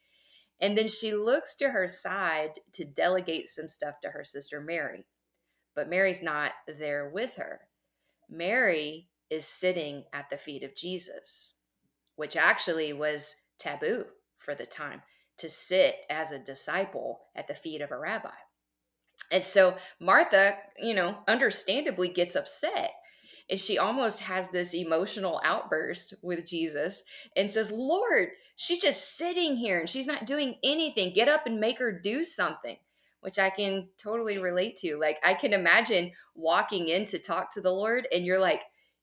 And 0.61 0.77
then 0.77 0.87
she 0.87 1.13
looks 1.13 1.55
to 1.57 1.69
her 1.69 1.87
side 1.87 2.51
to 2.73 2.85
delegate 2.85 3.49
some 3.49 3.67
stuff 3.67 3.95
to 4.01 4.09
her 4.09 4.23
sister 4.23 4.61
mary. 4.61 5.05
But 5.75 5.89
mary's 5.89 6.23
not 6.23 6.51
there 6.67 7.09
with 7.13 7.35
her. 7.35 7.61
Mary 8.29 9.07
is 9.31 9.47
sitting 9.47 10.03
at 10.13 10.29
the 10.29 10.37
feet 10.37 10.63
of 10.63 10.75
jesus 10.75 11.53
which 12.15 12.37
actually 12.37 12.93
was 12.93 13.35
taboo 13.57 14.05
for 14.37 14.53
the 14.53 14.65
time 14.65 15.01
to 15.37 15.49
sit 15.49 16.05
as 16.07 16.31
a 16.31 16.37
disciple 16.37 17.21
at 17.35 17.47
the 17.47 17.55
feet 17.55 17.81
of 17.81 17.89
a 17.89 17.97
rabbi. 17.97 18.29
And 19.31 19.43
so 19.43 19.75
Martha, 19.99 20.55
you 20.77 20.93
know, 20.93 21.17
understandably 21.27 22.09
gets 22.09 22.35
upset. 22.35 22.91
And 23.49 23.59
she 23.59 23.79
almost 23.79 24.19
has 24.19 24.49
this 24.49 24.75
emotional 24.75 25.41
outburst 25.43 26.13
with 26.21 26.47
Jesus 26.47 27.03
and 27.35 27.49
says, 27.49 27.71
Lord, 27.71 28.29
she's 28.55 28.81
just 28.81 29.17
sitting 29.17 29.55
here 29.55 29.79
and 29.79 29.89
she's 29.89 30.07
not 30.07 30.27
doing 30.27 30.57
anything. 30.63 31.13
Get 31.13 31.27
up 31.27 31.47
and 31.47 31.59
make 31.59 31.79
her 31.79 31.91
do 31.91 32.23
something, 32.23 32.77
which 33.21 33.39
I 33.39 33.49
can 33.49 33.87
totally 33.97 34.37
relate 34.37 34.75
to. 34.77 34.97
Like, 34.97 35.17
I 35.23 35.33
can 35.33 35.53
imagine 35.53 36.11
walking 36.35 36.87
in 36.87 37.05
to 37.05 37.19
talk 37.19 37.51
to 37.53 37.61
the 37.61 37.71
Lord 37.71 38.07
and 38.11 38.25
you're 38.25 38.39
like, 38.39 38.61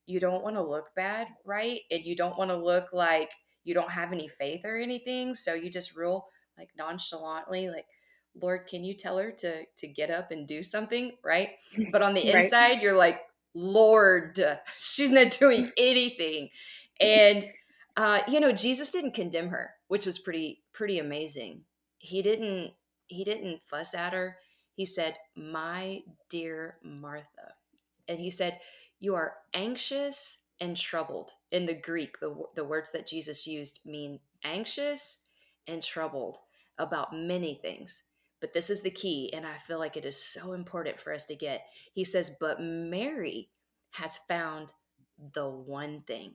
you 0.08 0.20
don't 0.20 0.42
want 0.42 0.56
to 0.56 0.62
look 0.62 0.86
bad, 0.96 1.28
right? 1.44 1.82
And 1.92 2.04
you 2.04 2.16
don't 2.16 2.38
want 2.38 2.50
to 2.50 2.56
look 2.56 2.92
like 2.94 3.30
you 3.64 3.74
don't 3.74 3.92
have 3.92 4.12
any 4.12 4.28
faith 4.28 4.62
or 4.64 4.78
anything. 4.78 5.34
So 5.34 5.54
you 5.54 5.70
just 5.70 5.94
real 5.94 6.26
like 6.58 6.70
nonchalantly, 6.78 7.68
like, 7.70 7.86
Lord, 8.40 8.66
can 8.68 8.84
you 8.84 8.94
tell 8.96 9.18
her 9.18 9.32
to 9.32 9.64
to 9.76 9.88
get 9.88 10.10
up 10.10 10.32
and 10.32 10.48
do 10.48 10.62
something, 10.62 11.12
right? 11.24 11.50
But 11.92 12.02
on 12.02 12.14
the 12.14 12.28
Right. 12.32 12.34
inside, 12.34 12.82
you're 12.82 12.96
like, 12.96 13.20
Lord, 13.54 14.40
she's 14.78 15.10
not 15.10 15.32
doing 15.32 15.72
anything. 15.76 16.50
And 17.00 17.46
uh, 17.96 18.20
you 18.28 18.40
know, 18.40 18.52
Jesus 18.52 18.90
didn't 18.90 19.14
condemn 19.14 19.48
her, 19.50 19.74
which 19.88 20.06
was 20.06 20.18
pretty 20.18 20.62
pretty 20.72 20.98
amazing. 21.00 21.64
He 21.98 22.22
didn't 22.22 22.72
he 23.08 23.24
didn't 23.24 23.60
fuss 23.66 23.94
at 23.94 24.14
her. 24.14 24.38
He 24.74 24.86
said, 24.86 25.16
"My 25.36 26.00
dear 26.30 26.78
Martha." 26.82 27.54
And 28.08 28.18
he 28.18 28.30
said, 28.30 28.58
"You 29.00 29.14
are 29.14 29.38
anxious 29.54 30.38
and 30.60 30.76
troubled." 30.76 31.32
In 31.50 31.66
the 31.66 31.74
Greek, 31.74 32.18
the 32.20 32.34
the 32.54 32.64
words 32.64 32.90
that 32.90 33.06
Jesus 33.06 33.46
used 33.46 33.80
mean 33.84 34.20
anxious 34.44 35.18
and 35.66 35.82
troubled 35.82 36.38
about 36.78 37.14
many 37.14 37.56
things. 37.56 38.02
But 38.40 38.52
this 38.52 38.70
is 38.70 38.80
the 38.80 38.90
key, 38.90 39.32
and 39.32 39.46
I 39.46 39.58
feel 39.66 39.78
like 39.78 39.96
it 39.96 40.04
is 40.04 40.16
so 40.16 40.52
important 40.52 41.00
for 41.00 41.12
us 41.12 41.24
to 41.26 41.34
get. 41.34 41.66
He 41.92 42.04
says, 42.04 42.36
But 42.38 42.60
Mary 42.60 43.50
has 43.90 44.18
found 44.28 44.72
the 45.34 45.48
one 45.48 46.00
thing 46.00 46.34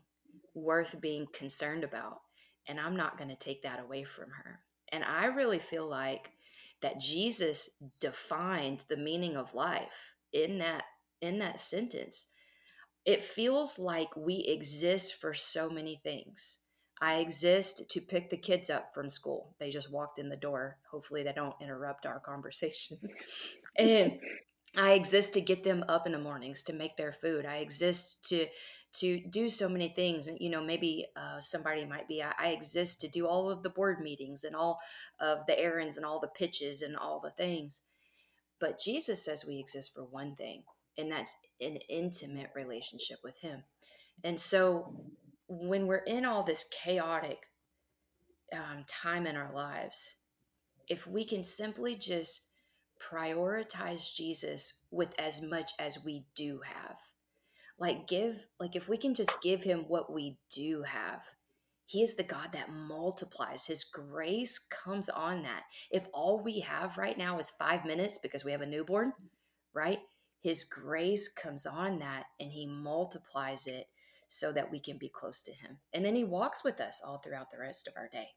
worth 0.53 0.99
being 0.99 1.27
concerned 1.33 1.83
about, 1.83 2.21
and 2.67 2.79
I'm 2.79 2.95
not 2.95 3.17
going 3.17 3.29
to 3.29 3.35
take 3.35 3.63
that 3.63 3.79
away 3.79 4.03
from 4.03 4.29
her. 4.31 4.59
And 4.89 5.03
I 5.03 5.25
really 5.25 5.59
feel 5.59 5.87
like 5.87 6.29
that 6.81 6.99
Jesus 6.99 7.69
defined 7.99 8.83
the 8.89 8.97
meaning 8.97 9.37
of 9.37 9.53
life 9.53 10.13
in 10.33 10.57
that 10.59 10.83
in 11.21 11.39
that 11.39 11.61
sentence. 11.61 12.27
It 13.05 13.23
feels 13.23 13.77
like 13.77 14.15
we 14.15 14.35
exist 14.35 15.19
for 15.19 15.33
so 15.33 15.69
many 15.69 15.99
things. 16.03 16.59
I 17.01 17.15
exist 17.15 17.89
to 17.89 17.99
pick 17.99 18.29
the 18.29 18.37
kids 18.37 18.69
up 18.69 18.93
from 18.93 19.09
school. 19.09 19.55
They 19.59 19.71
just 19.71 19.91
walked 19.91 20.19
in 20.19 20.29
the 20.29 20.37
door. 20.37 20.77
Hopefully, 20.89 21.23
they 21.23 21.33
don't 21.33 21.55
interrupt 21.59 22.05
our 22.05 22.19
conversation. 22.19 22.97
and 23.77 24.19
I 24.77 24.93
exist 24.93 25.33
to 25.33 25.41
get 25.41 25.63
them 25.63 25.83
up 25.89 26.05
in 26.05 26.13
the 26.13 26.19
mornings 26.19 26.63
to 26.63 26.73
make 26.73 26.95
their 26.95 27.13
food. 27.21 27.45
I 27.45 27.57
exist 27.57 28.29
to 28.29 28.47
to 28.93 29.19
do 29.19 29.49
so 29.49 29.67
many 29.67 29.89
things 29.89 30.27
and 30.27 30.37
you 30.39 30.49
know 30.49 30.63
maybe 30.63 31.07
uh, 31.15 31.39
somebody 31.39 31.83
might 31.83 32.07
be 32.07 32.21
I, 32.21 32.33
I, 32.37 32.47
exist 32.49 33.01
to 33.01 33.07
do 33.07 33.27
all 33.27 33.49
of 33.49 33.63
the 33.63 33.69
board 33.69 33.99
meetings 33.99 34.43
and 34.43 34.55
all 34.55 34.79
of 35.19 35.39
the 35.47 35.59
errands 35.59 35.97
and 35.97 36.05
all 36.05 36.19
the 36.19 36.27
pitches 36.27 36.83
and 36.83 36.95
all 36.95 37.19
the 37.19 37.31
things 37.31 37.81
but 38.59 38.79
jesus 38.79 39.25
says 39.25 39.45
we 39.47 39.57
exist 39.57 39.93
for 39.95 40.03
one 40.03 40.35
thing 40.35 40.63
and 40.97 41.11
that's 41.11 41.35
an 41.61 41.77
intimate 41.89 42.49
relationship 42.55 43.17
with 43.23 43.37
him 43.39 43.63
and 44.23 44.39
so 44.39 44.93
when 45.47 45.87
we're 45.87 45.97
in 45.97 46.25
all 46.25 46.43
this 46.43 46.65
chaotic 46.71 47.39
um, 48.53 48.83
time 48.87 49.25
in 49.25 49.35
our 49.35 49.53
lives 49.53 50.17
if 50.87 51.07
we 51.07 51.25
can 51.25 51.43
simply 51.43 51.95
just 51.95 52.47
prioritize 53.11 54.13
Jesus 54.13 54.81
with 54.91 55.13
as 55.19 55.41
much 55.41 55.71
as 55.79 56.03
we 56.03 56.25
do 56.35 56.61
have. 56.65 56.95
Like, 57.79 58.07
give, 58.07 58.45
like, 58.59 58.75
if 58.75 58.87
we 58.87 58.97
can 58.97 59.13
just 59.13 59.31
give 59.41 59.63
him 59.63 59.85
what 59.87 60.13
we 60.13 60.37
do 60.53 60.83
have, 60.83 61.21
he 61.85 62.01
is 62.01 62.15
the 62.15 62.23
God 62.23 62.49
that 62.53 62.71
multiplies. 62.71 63.65
His 63.65 63.83
grace 63.83 64.57
comes 64.57 65.09
on 65.09 65.43
that. 65.43 65.63
If 65.91 66.03
all 66.13 66.41
we 66.41 66.59
have 66.61 66.97
right 66.97 67.17
now 67.17 67.39
is 67.39 67.51
five 67.51 67.83
minutes 67.83 68.17
because 68.17 68.45
we 68.45 68.51
have 68.51 68.61
a 68.61 68.65
newborn, 68.65 69.11
right? 69.73 69.99
His 70.43 70.65
grace 70.65 71.29
comes 71.29 71.65
on 71.65 71.99
that 71.99 72.25
and 72.41 72.51
he 72.51 72.67
multiplies 72.67 73.65
it 73.65 73.87
so 74.27 74.51
that 74.51 74.69
we 74.69 74.77
can 74.77 74.97
be 74.97 75.07
close 75.07 75.41
to 75.43 75.53
him. 75.53 75.77
And 75.93 76.03
then 76.03 76.15
he 76.15 76.25
walks 76.25 76.65
with 76.65 76.81
us 76.81 77.01
all 77.03 77.19
throughout 77.19 77.49
the 77.49 77.59
rest 77.59 77.87
of 77.87 77.93
our 77.95 78.09
day. 78.09 78.27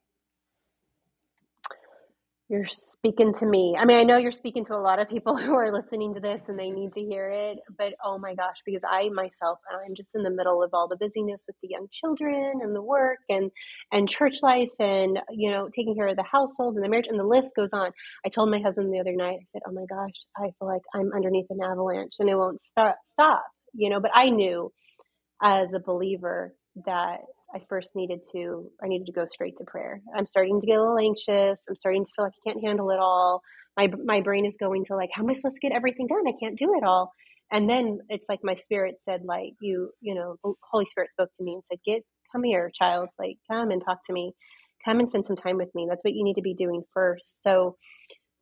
You're 2.49 2.69
speaking 2.69 3.35
to 3.35 3.47
me. 3.47 3.77
I 3.77 3.85
mean, 3.85 3.99
I 3.99 4.05
know 4.05 4.19
you're 4.19 4.31
speaking 4.31 4.65
to 4.67 4.77
a 4.77 4.79
lot 4.79 5.01
of 5.01 5.09
people 5.09 5.37
who 5.37 5.53
are 5.55 5.73
listening 5.73 6.15
to 6.15 6.21
this 6.21 6.49
and 6.49 6.57
they 6.57 6.71
need 6.71 6.93
to 6.93 7.01
hear 7.01 7.29
it, 7.29 7.59
but 7.77 7.95
oh 8.05 8.19
my 8.19 8.37
gosh, 8.37 8.57
because 8.65 8.85
I 8.89 9.09
myself, 9.09 9.59
I'm 9.85 9.97
just 9.97 10.15
in 10.15 10.23
the 10.23 10.31
middle 10.31 10.63
of 10.63 10.71
all 10.73 10.87
the 10.87 10.97
busyness 10.97 11.43
with 11.49 11.57
the 11.61 11.69
young 11.69 11.89
children 12.01 12.61
and 12.63 12.75
the 12.75 12.83
work 12.83 13.19
and 13.29 13.51
and 13.91 14.09
church 14.09 14.43
life 14.43 14.71
and 14.79 15.19
you 15.33 15.51
know, 15.51 15.69
taking 15.75 15.97
care 15.97 16.07
of 16.07 16.17
the 16.17 16.23
household 16.23 16.77
and 16.77 16.85
the 16.85 16.89
marriage 16.89 17.09
and 17.09 17.19
the 17.19 17.25
list 17.25 17.57
goes 17.57 17.73
on. 17.73 17.91
I 18.25 18.29
told 18.29 18.49
my 18.51 18.61
husband 18.61 18.93
the 18.95 19.01
other 19.01 19.17
night, 19.17 19.39
I 19.43 19.47
said, 19.49 19.63
"Oh 19.67 19.73
my 19.73 19.85
gosh, 19.91 20.15
I 20.37 20.53
feel 20.59 20.69
like 20.69 20.83
I'm 20.95 21.11
underneath 21.13 21.47
an 21.51 21.61
avalanche 21.65 22.15
and 22.21 22.29
it 22.31 22.37
won't 22.37 22.61
stop 22.61 22.97
stop." 23.09 23.45
You 23.75 23.91
know, 23.91 24.01
but 24.01 24.13
I 24.15 24.31
knew 24.31 24.73
as 25.43 25.73
a 25.75 25.81
believer 25.81 26.55
that 26.87 27.21
I 27.55 27.61
first 27.69 27.95
needed 27.95 28.21
to 28.33 28.71
I 28.83 28.89
needed 28.89 29.07
to 29.07 29.13
go 29.13 29.27
straight 29.33 29.57
to 29.59 29.65
prayer. 29.65 30.01
I'm 30.17 30.27
starting 30.27 30.61
to 30.61 30.67
get 30.67 30.79
a 30.79 30.83
little 30.83 30.99
anxious. 30.99 31.65
I'm 31.69 31.77
starting 31.77 32.05
to 32.05 32.11
feel 32.15 32.25
like 32.25 32.35
I 32.35 32.51
can't 32.51 32.65
handle 32.65 32.91
it 32.91 32.99
all. 32.99 33.43
My 33.77 33.89
my 34.05 34.21
brain 34.21 34.47
is 34.47 34.57
going 34.57 34.85
to 34.87 34.97
like, 34.97 35.11
how 35.13 35.23
am 35.23 35.31
I 35.31 35.35
supposed 35.35 35.57
to 35.57 35.67
get 35.69 35.75
everything 35.75 36.07
done? 36.07 36.27
I 36.27 36.33
can't 36.41 36.59
do 36.59 36.75
it 36.77 36.85
all. 36.85 37.13
And 37.53 37.71
then 37.71 38.01
it's 38.09 38.27
like 38.29 38.41
my 38.43 38.57
spirit 38.57 38.97
said, 39.01 39.23
like 39.25 39.53
you, 39.61 39.91
you 40.01 40.15
know, 40.15 40.37
Holy 40.71 40.87
Spirit 40.87 41.11
spoke 41.13 41.31
to 41.39 41.45
me 41.45 41.55
and 41.55 41.63
said, 41.71 41.79
get 41.87 42.03
come 42.33 42.43
here, 42.43 42.71
child, 42.77 43.09
like 43.19 43.37
come 43.51 43.71
and 43.71 43.83
talk 43.85 44.05
to 44.07 44.13
me, 44.13 44.33
come 44.85 44.99
and 44.99 45.09
spend 45.09 45.27
some 45.27 45.37
time 45.37 45.57
with 45.57 45.75
me. 45.75 45.87
That's 45.89 46.05
what 46.05 46.15
you 46.15 46.25
need 46.25 46.35
to 46.35 46.43
be 46.43 46.55
doing 46.55 46.83
first. 46.93 47.43
So, 47.43 47.77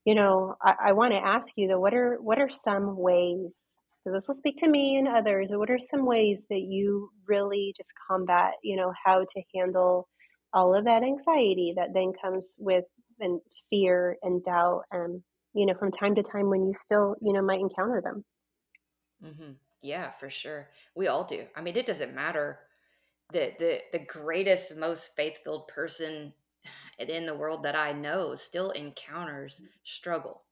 you 0.06 0.14
know, 0.14 0.56
I, 0.62 0.74
I 0.86 0.92
want 0.92 1.12
to 1.12 1.18
ask 1.18 1.48
you 1.56 1.68
though, 1.68 1.80
what 1.80 1.94
are 1.94 2.16
what 2.20 2.38
are 2.38 2.48
some 2.50 2.96
ways 2.96 3.73
because 4.04 4.16
this 4.16 4.28
will 4.28 4.34
speak 4.34 4.56
to 4.58 4.68
me 4.68 4.96
and 4.96 5.08
others. 5.08 5.48
What 5.50 5.70
are 5.70 5.78
some 5.78 6.04
ways 6.04 6.46
that 6.50 6.60
you 6.60 7.10
really 7.26 7.74
just 7.76 7.92
combat, 8.08 8.52
you 8.62 8.76
know, 8.76 8.92
how 9.04 9.20
to 9.20 9.42
handle 9.54 10.08
all 10.52 10.74
of 10.74 10.84
that 10.84 11.02
anxiety 11.02 11.72
that 11.76 11.94
then 11.94 12.12
comes 12.20 12.54
with 12.58 12.84
and 13.20 13.40
fear 13.70 14.16
and 14.22 14.42
doubt, 14.42 14.82
and 14.90 15.22
you 15.54 15.66
know, 15.66 15.74
from 15.74 15.92
time 15.92 16.14
to 16.16 16.22
time 16.22 16.50
when 16.50 16.66
you 16.66 16.74
still, 16.80 17.14
you 17.22 17.32
know, 17.32 17.42
might 17.42 17.60
encounter 17.60 18.02
them. 18.02 18.24
Mm-hmm. 19.22 19.52
Yeah, 19.82 20.12
for 20.12 20.30
sure. 20.30 20.70
We 20.94 21.08
all 21.08 21.24
do. 21.24 21.46
I 21.54 21.62
mean, 21.62 21.76
it 21.76 21.86
doesn't 21.86 22.14
matter. 22.14 22.60
The 23.32 23.54
the 23.58 23.82
the 23.92 24.04
greatest, 24.04 24.76
most 24.76 25.16
faith 25.16 25.38
filled 25.44 25.68
person 25.68 26.34
in 26.98 27.26
the 27.26 27.34
world 27.34 27.62
that 27.64 27.76
I 27.76 27.92
know 27.92 28.34
still 28.34 28.70
encounters 28.70 29.62
struggle 29.84 30.43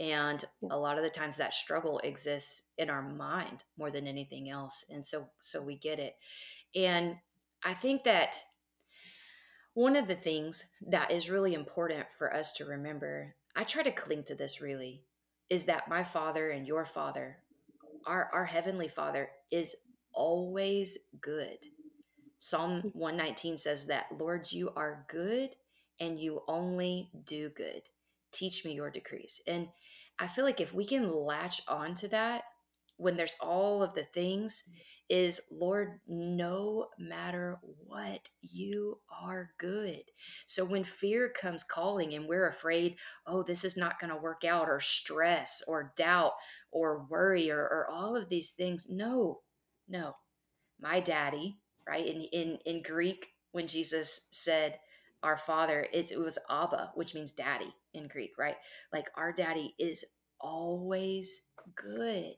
and 0.00 0.44
a 0.70 0.76
lot 0.76 0.96
of 0.96 1.04
the 1.04 1.10
times 1.10 1.36
that 1.36 1.54
struggle 1.54 2.00
exists 2.00 2.64
in 2.78 2.90
our 2.90 3.02
mind 3.02 3.62
more 3.78 3.90
than 3.90 4.06
anything 4.06 4.50
else 4.50 4.84
and 4.90 5.04
so 5.06 5.28
so 5.40 5.62
we 5.62 5.76
get 5.76 5.98
it. 5.98 6.16
And 6.74 7.16
i 7.64 7.74
think 7.74 8.04
that 8.04 8.36
one 9.74 9.94
of 9.94 10.08
the 10.08 10.16
things 10.16 10.64
that 10.88 11.12
is 11.12 11.30
really 11.30 11.54
important 11.54 12.06
for 12.18 12.34
us 12.34 12.52
to 12.52 12.64
remember 12.64 13.34
i 13.54 13.64
try 13.64 13.82
to 13.82 13.92
cling 13.92 14.24
to 14.24 14.34
this 14.34 14.60
really 14.60 15.04
is 15.48 15.64
that 15.64 15.88
my 15.88 16.02
father 16.02 16.50
and 16.50 16.66
your 16.66 16.86
father 16.86 17.36
our 18.06 18.30
our 18.32 18.44
heavenly 18.44 18.88
father 18.88 19.30
is 19.50 19.76
always 20.12 20.98
good. 21.20 21.58
Psalm 22.38 22.82
mm. 22.82 22.94
119 22.94 23.56
says 23.56 23.86
that 23.86 24.06
lord 24.18 24.50
you 24.50 24.70
are 24.76 25.04
good 25.08 25.50
and 26.00 26.18
you 26.18 26.42
only 26.48 27.10
do 27.26 27.50
good. 27.50 27.82
Teach 28.32 28.64
me 28.64 28.72
your 28.72 28.90
decrees. 28.90 29.40
And 29.46 29.68
I 30.20 30.28
feel 30.28 30.44
like 30.44 30.60
if 30.60 30.74
we 30.74 30.84
can 30.84 31.10
latch 31.10 31.62
on 31.66 31.94
to 31.96 32.08
that 32.08 32.42
when 32.98 33.16
there's 33.16 33.36
all 33.40 33.82
of 33.82 33.94
the 33.94 34.04
things, 34.12 34.62
mm. 34.68 34.74
is 35.08 35.40
Lord, 35.50 36.00
no 36.06 36.88
matter 36.98 37.58
what, 37.86 38.28
you 38.42 38.98
are 39.22 39.50
good. 39.58 40.02
So 40.46 40.66
when 40.66 40.84
fear 40.84 41.32
comes 41.40 41.64
calling 41.64 42.12
and 42.12 42.28
we're 42.28 42.48
afraid, 42.48 42.96
oh, 43.26 43.42
this 43.42 43.64
is 43.64 43.76
not 43.76 43.98
going 43.98 44.12
to 44.12 44.20
work 44.20 44.44
out, 44.44 44.68
or 44.68 44.80
stress, 44.80 45.62
or 45.66 45.94
doubt, 45.96 46.32
or 46.70 47.06
worry, 47.08 47.50
or, 47.50 47.62
or 47.62 47.88
all 47.90 48.14
of 48.14 48.28
these 48.28 48.52
things, 48.52 48.86
no, 48.90 49.40
no. 49.88 50.14
My 50.78 51.00
daddy, 51.00 51.56
right? 51.88 52.06
In, 52.06 52.22
in, 52.32 52.58
in 52.66 52.82
Greek, 52.82 53.28
when 53.52 53.66
Jesus 53.66 54.20
said, 54.30 54.78
our 55.22 55.36
father, 55.36 55.86
it, 55.92 56.12
it 56.12 56.18
was 56.18 56.38
Abba, 56.48 56.92
which 56.94 57.14
means 57.14 57.32
daddy 57.32 57.74
in 57.94 58.08
Greek, 58.08 58.38
right? 58.38 58.56
Like 58.92 59.10
our 59.16 59.32
daddy 59.32 59.74
is 59.78 60.04
always 60.40 61.42
good. 61.74 62.34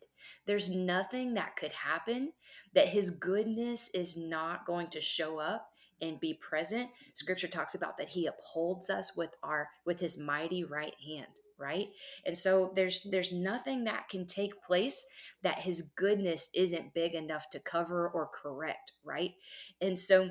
There's 0.46 0.70
nothing 0.70 1.34
that 1.34 1.56
could 1.56 1.72
happen 1.72 2.32
that 2.74 2.88
his 2.88 3.10
goodness 3.10 3.90
is 3.94 4.16
not 4.16 4.66
going 4.66 4.88
to 4.88 5.00
show 5.00 5.38
up 5.38 5.68
and 6.00 6.18
be 6.18 6.34
present. 6.34 6.90
Scripture 7.14 7.48
talks 7.48 7.74
about 7.74 7.96
that 7.96 8.08
he 8.08 8.26
upholds 8.26 8.90
us 8.90 9.16
with 9.16 9.30
our 9.42 9.68
with 9.86 10.00
his 10.00 10.18
mighty 10.18 10.64
right 10.64 10.94
hand, 11.06 11.40
right? 11.58 11.88
And 12.26 12.36
so 12.36 12.72
there's 12.74 13.04
there's 13.04 13.32
nothing 13.32 13.84
that 13.84 14.08
can 14.08 14.26
take 14.26 14.62
place 14.62 15.04
that 15.42 15.60
his 15.60 15.82
goodness 15.94 16.50
isn't 16.54 16.94
big 16.94 17.14
enough 17.14 17.50
to 17.50 17.60
cover 17.60 18.08
or 18.08 18.28
correct, 18.34 18.92
right? 19.04 19.32
And 19.80 19.96
so 19.98 20.30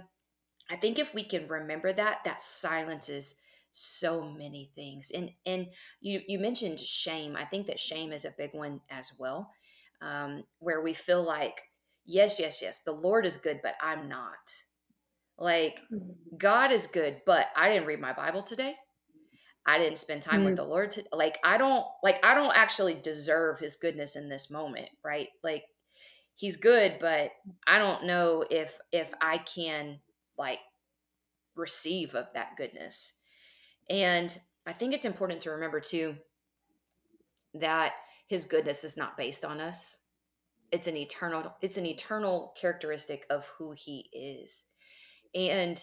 I 0.71 0.77
think 0.77 0.97
if 0.97 1.13
we 1.13 1.25
can 1.25 1.47
remember 1.49 1.91
that, 1.91 2.19
that 2.23 2.41
silences 2.41 3.35
so 3.71 4.21
many 4.21 4.71
things. 4.73 5.11
And 5.13 5.31
and 5.45 5.67
you 5.99 6.21
you 6.27 6.39
mentioned 6.39 6.79
shame. 6.79 7.35
I 7.35 7.45
think 7.45 7.67
that 7.67 7.79
shame 7.79 8.13
is 8.13 8.25
a 8.25 8.33
big 8.37 8.51
one 8.53 8.79
as 8.89 9.11
well, 9.19 9.51
um, 10.01 10.43
where 10.59 10.81
we 10.81 10.93
feel 10.93 11.23
like 11.23 11.61
yes, 12.05 12.39
yes, 12.39 12.61
yes, 12.61 12.81
the 12.81 12.93
Lord 12.93 13.25
is 13.25 13.37
good, 13.37 13.59
but 13.61 13.75
I'm 13.81 14.07
not. 14.07 14.37
Like 15.37 15.79
mm-hmm. 15.91 16.37
God 16.37 16.71
is 16.71 16.87
good, 16.87 17.21
but 17.25 17.47
I 17.55 17.69
didn't 17.69 17.87
read 17.87 17.99
my 17.99 18.13
Bible 18.13 18.43
today. 18.43 18.75
I 19.65 19.77
didn't 19.77 19.99
spend 19.99 20.21
time 20.21 20.37
mm-hmm. 20.37 20.45
with 20.45 20.53
mm. 20.53 20.57
the 20.57 20.63
Lord. 20.63 20.91
To, 20.91 21.03
like 21.11 21.37
I 21.43 21.57
don't 21.57 21.85
like 22.01 22.23
I 22.23 22.33
don't 22.33 22.55
actually 22.55 22.95
deserve 22.95 23.59
His 23.59 23.75
goodness 23.75 24.15
in 24.15 24.29
this 24.29 24.49
moment, 24.49 24.89
right? 25.03 25.27
Like 25.43 25.63
He's 26.35 26.55
good, 26.55 26.97
but 26.99 27.31
I 27.67 27.77
don't 27.77 28.05
know 28.05 28.45
if 28.49 28.71
if 28.91 29.07
I 29.21 29.39
can 29.39 29.99
like 30.41 30.59
receive 31.55 32.15
of 32.15 32.25
that 32.33 32.57
goodness. 32.57 33.13
And 33.89 34.35
I 34.65 34.73
think 34.73 34.93
it's 34.93 35.05
important 35.05 35.41
to 35.41 35.51
remember 35.51 35.79
too 35.79 36.15
that 37.53 37.93
his 38.27 38.45
goodness 38.45 38.83
is 38.83 38.97
not 38.97 39.17
based 39.17 39.45
on 39.45 39.59
us. 39.59 39.97
It's 40.71 40.87
an 40.87 40.97
eternal 40.97 41.53
it's 41.61 41.77
an 41.77 41.85
eternal 41.85 42.53
characteristic 42.59 43.25
of 43.29 43.45
who 43.57 43.73
he 43.77 44.09
is. 44.13 44.63
And 45.35 45.81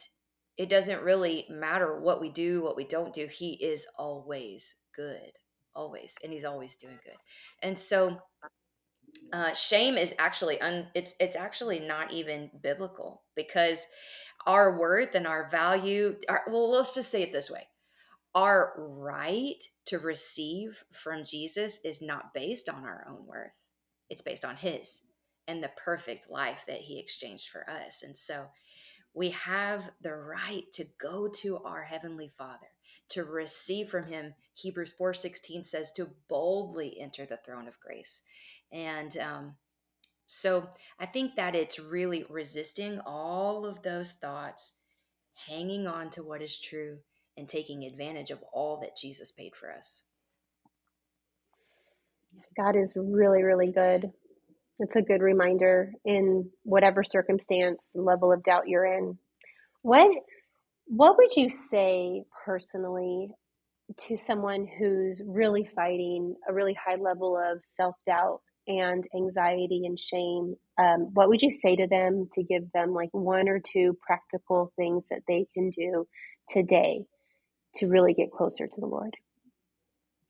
it 0.57 0.69
doesn't 0.69 1.03
really 1.03 1.47
matter 1.49 2.01
what 2.01 2.21
we 2.21 2.31
do, 2.31 2.63
what 2.63 2.77
we 2.77 2.85
don't 2.85 3.15
do. 3.15 3.29
He 3.29 3.53
is 3.53 3.87
always 3.97 4.75
good, 4.97 5.31
always, 5.75 6.15
and 6.25 6.33
he's 6.33 6.45
always 6.45 6.75
doing 6.75 6.99
good. 7.05 7.17
And 7.63 7.79
so 7.79 8.19
uh, 9.33 9.53
shame 9.53 9.97
is 9.97 10.15
actually 10.19 10.61
un, 10.61 10.89
it's 10.95 11.15
it's 11.21 11.37
actually 11.37 11.81
not 11.81 12.13
even 12.13 12.51
biblical 12.63 13.23
because 13.37 13.85
our 14.49 14.77
worth 14.77 15.15
and 15.15 15.29
our 15.29 15.49
value 15.51 16.17
our, 16.29 16.43
well 16.51 16.73
let's 16.73 16.93
just 16.93 17.11
say 17.13 17.23
it 17.23 17.33
this 17.33 17.51
way 17.51 17.69
our 18.35 18.75
right 18.77 19.63
to 19.87 19.99
receive 19.99 20.85
from 20.93 21.25
Jesus 21.25 21.81
is 21.85 22.03
not 22.03 22.35
based 22.35 22.69
on 22.69 22.85
our 22.85 23.07
own 23.09 23.27
worth. 23.27 23.51
It's 24.11 24.23
based 24.23 24.45
on 24.45 24.57
his 24.57 25.03
and 25.47 25.63
the 25.63 25.71
perfect 25.83 26.31
life 26.31 26.61
that 26.69 26.79
he 26.79 27.01
exchanged 27.01 27.49
for 27.51 27.69
us. 27.69 28.03
And 28.03 28.17
so 28.17 28.47
we 29.15 29.31
have 29.31 29.83
the 30.03 30.15
right 30.15 30.71
to 30.75 30.85
go 31.01 31.29
to 31.39 31.59
our 31.65 31.83
heavenly 31.83 32.31
Father 32.37 32.69
to 33.09 33.25
receive 33.25 33.89
from 33.89 34.05
him 34.05 34.35
hebrews 34.55 34.95
4.16 35.01 35.65
says 35.65 35.91
to 35.93 36.11
boldly 36.29 37.01
enter 37.01 37.25
the 37.25 37.39
throne 37.39 37.67
of 37.67 37.81
grace 37.81 38.23
and 38.71 39.17
um, 39.17 39.55
so 40.31 40.69
i 41.01 41.07
think 41.07 41.37
that 41.37 41.55
it's 41.57 41.79
really 41.79 42.25
resisting 42.29 43.01
all 43.07 43.65
of 43.65 43.83
those 43.83 44.13
thoughts 44.13 44.75
hanging 45.49 45.87
on 45.87 46.11
to 46.11 46.23
what 46.23 46.43
is 46.43 46.61
true 46.61 46.99
and 47.37 47.49
taking 47.49 47.85
advantage 47.85 48.31
of 48.31 48.43
all 48.53 48.79
that 48.81 48.97
jesus 48.97 49.33
paid 49.33 49.55
for 49.57 49.73
us. 49.73 50.03
God 52.57 52.77
is 52.77 52.93
really 52.97 53.43
really 53.43 53.73
good. 53.73 54.11
It's 54.81 54.97
a 54.97 55.03
good 55.03 55.23
reminder 55.23 55.93
in 56.05 56.51
whatever 56.65 57.03
circumstance 57.03 57.91
level 57.95 58.33
of 58.33 58.45
doubt 58.45 58.69
you're 58.69 58.85
in. 58.87 59.19
What 59.83 60.11
what 60.87 61.17
would 61.19 61.37
you 61.37 61.51
say 61.51 62.25
personally 62.45 63.31
to 63.97 64.17
someone 64.19 64.67
who's 64.79 65.23
really 65.25 65.69
fighting 65.75 66.37
a 66.49 66.53
really 66.53 66.75
high 66.75 66.97
level 66.97 67.37
of 67.37 67.61
self 67.67 67.97
doubt 68.07 68.41
and 68.69 69.05
anxiety 69.15 69.83
and 69.85 69.99
shame? 69.99 70.55
Um, 70.79 71.11
what 71.15 71.29
would 71.29 71.43
you 71.43 71.51
say 71.51 71.75
to 71.77 71.89
them 71.89 72.29
to 72.35 72.43
give 72.43 72.71
them 72.73 72.93
like 72.93 73.11
one 73.13 73.49
or 73.49 73.59
two 73.59 73.97
practical 74.07 74.73
things 74.77 75.05
that 75.11 75.23
they 75.27 75.47
can 75.55 75.71
do 75.71 76.07
today 76.49 77.05
to 77.77 77.89
really 77.89 78.15
get 78.15 78.31
closer 78.31 78.67
to 78.67 78.81
the 78.81 78.87
Lord? 78.87 79.17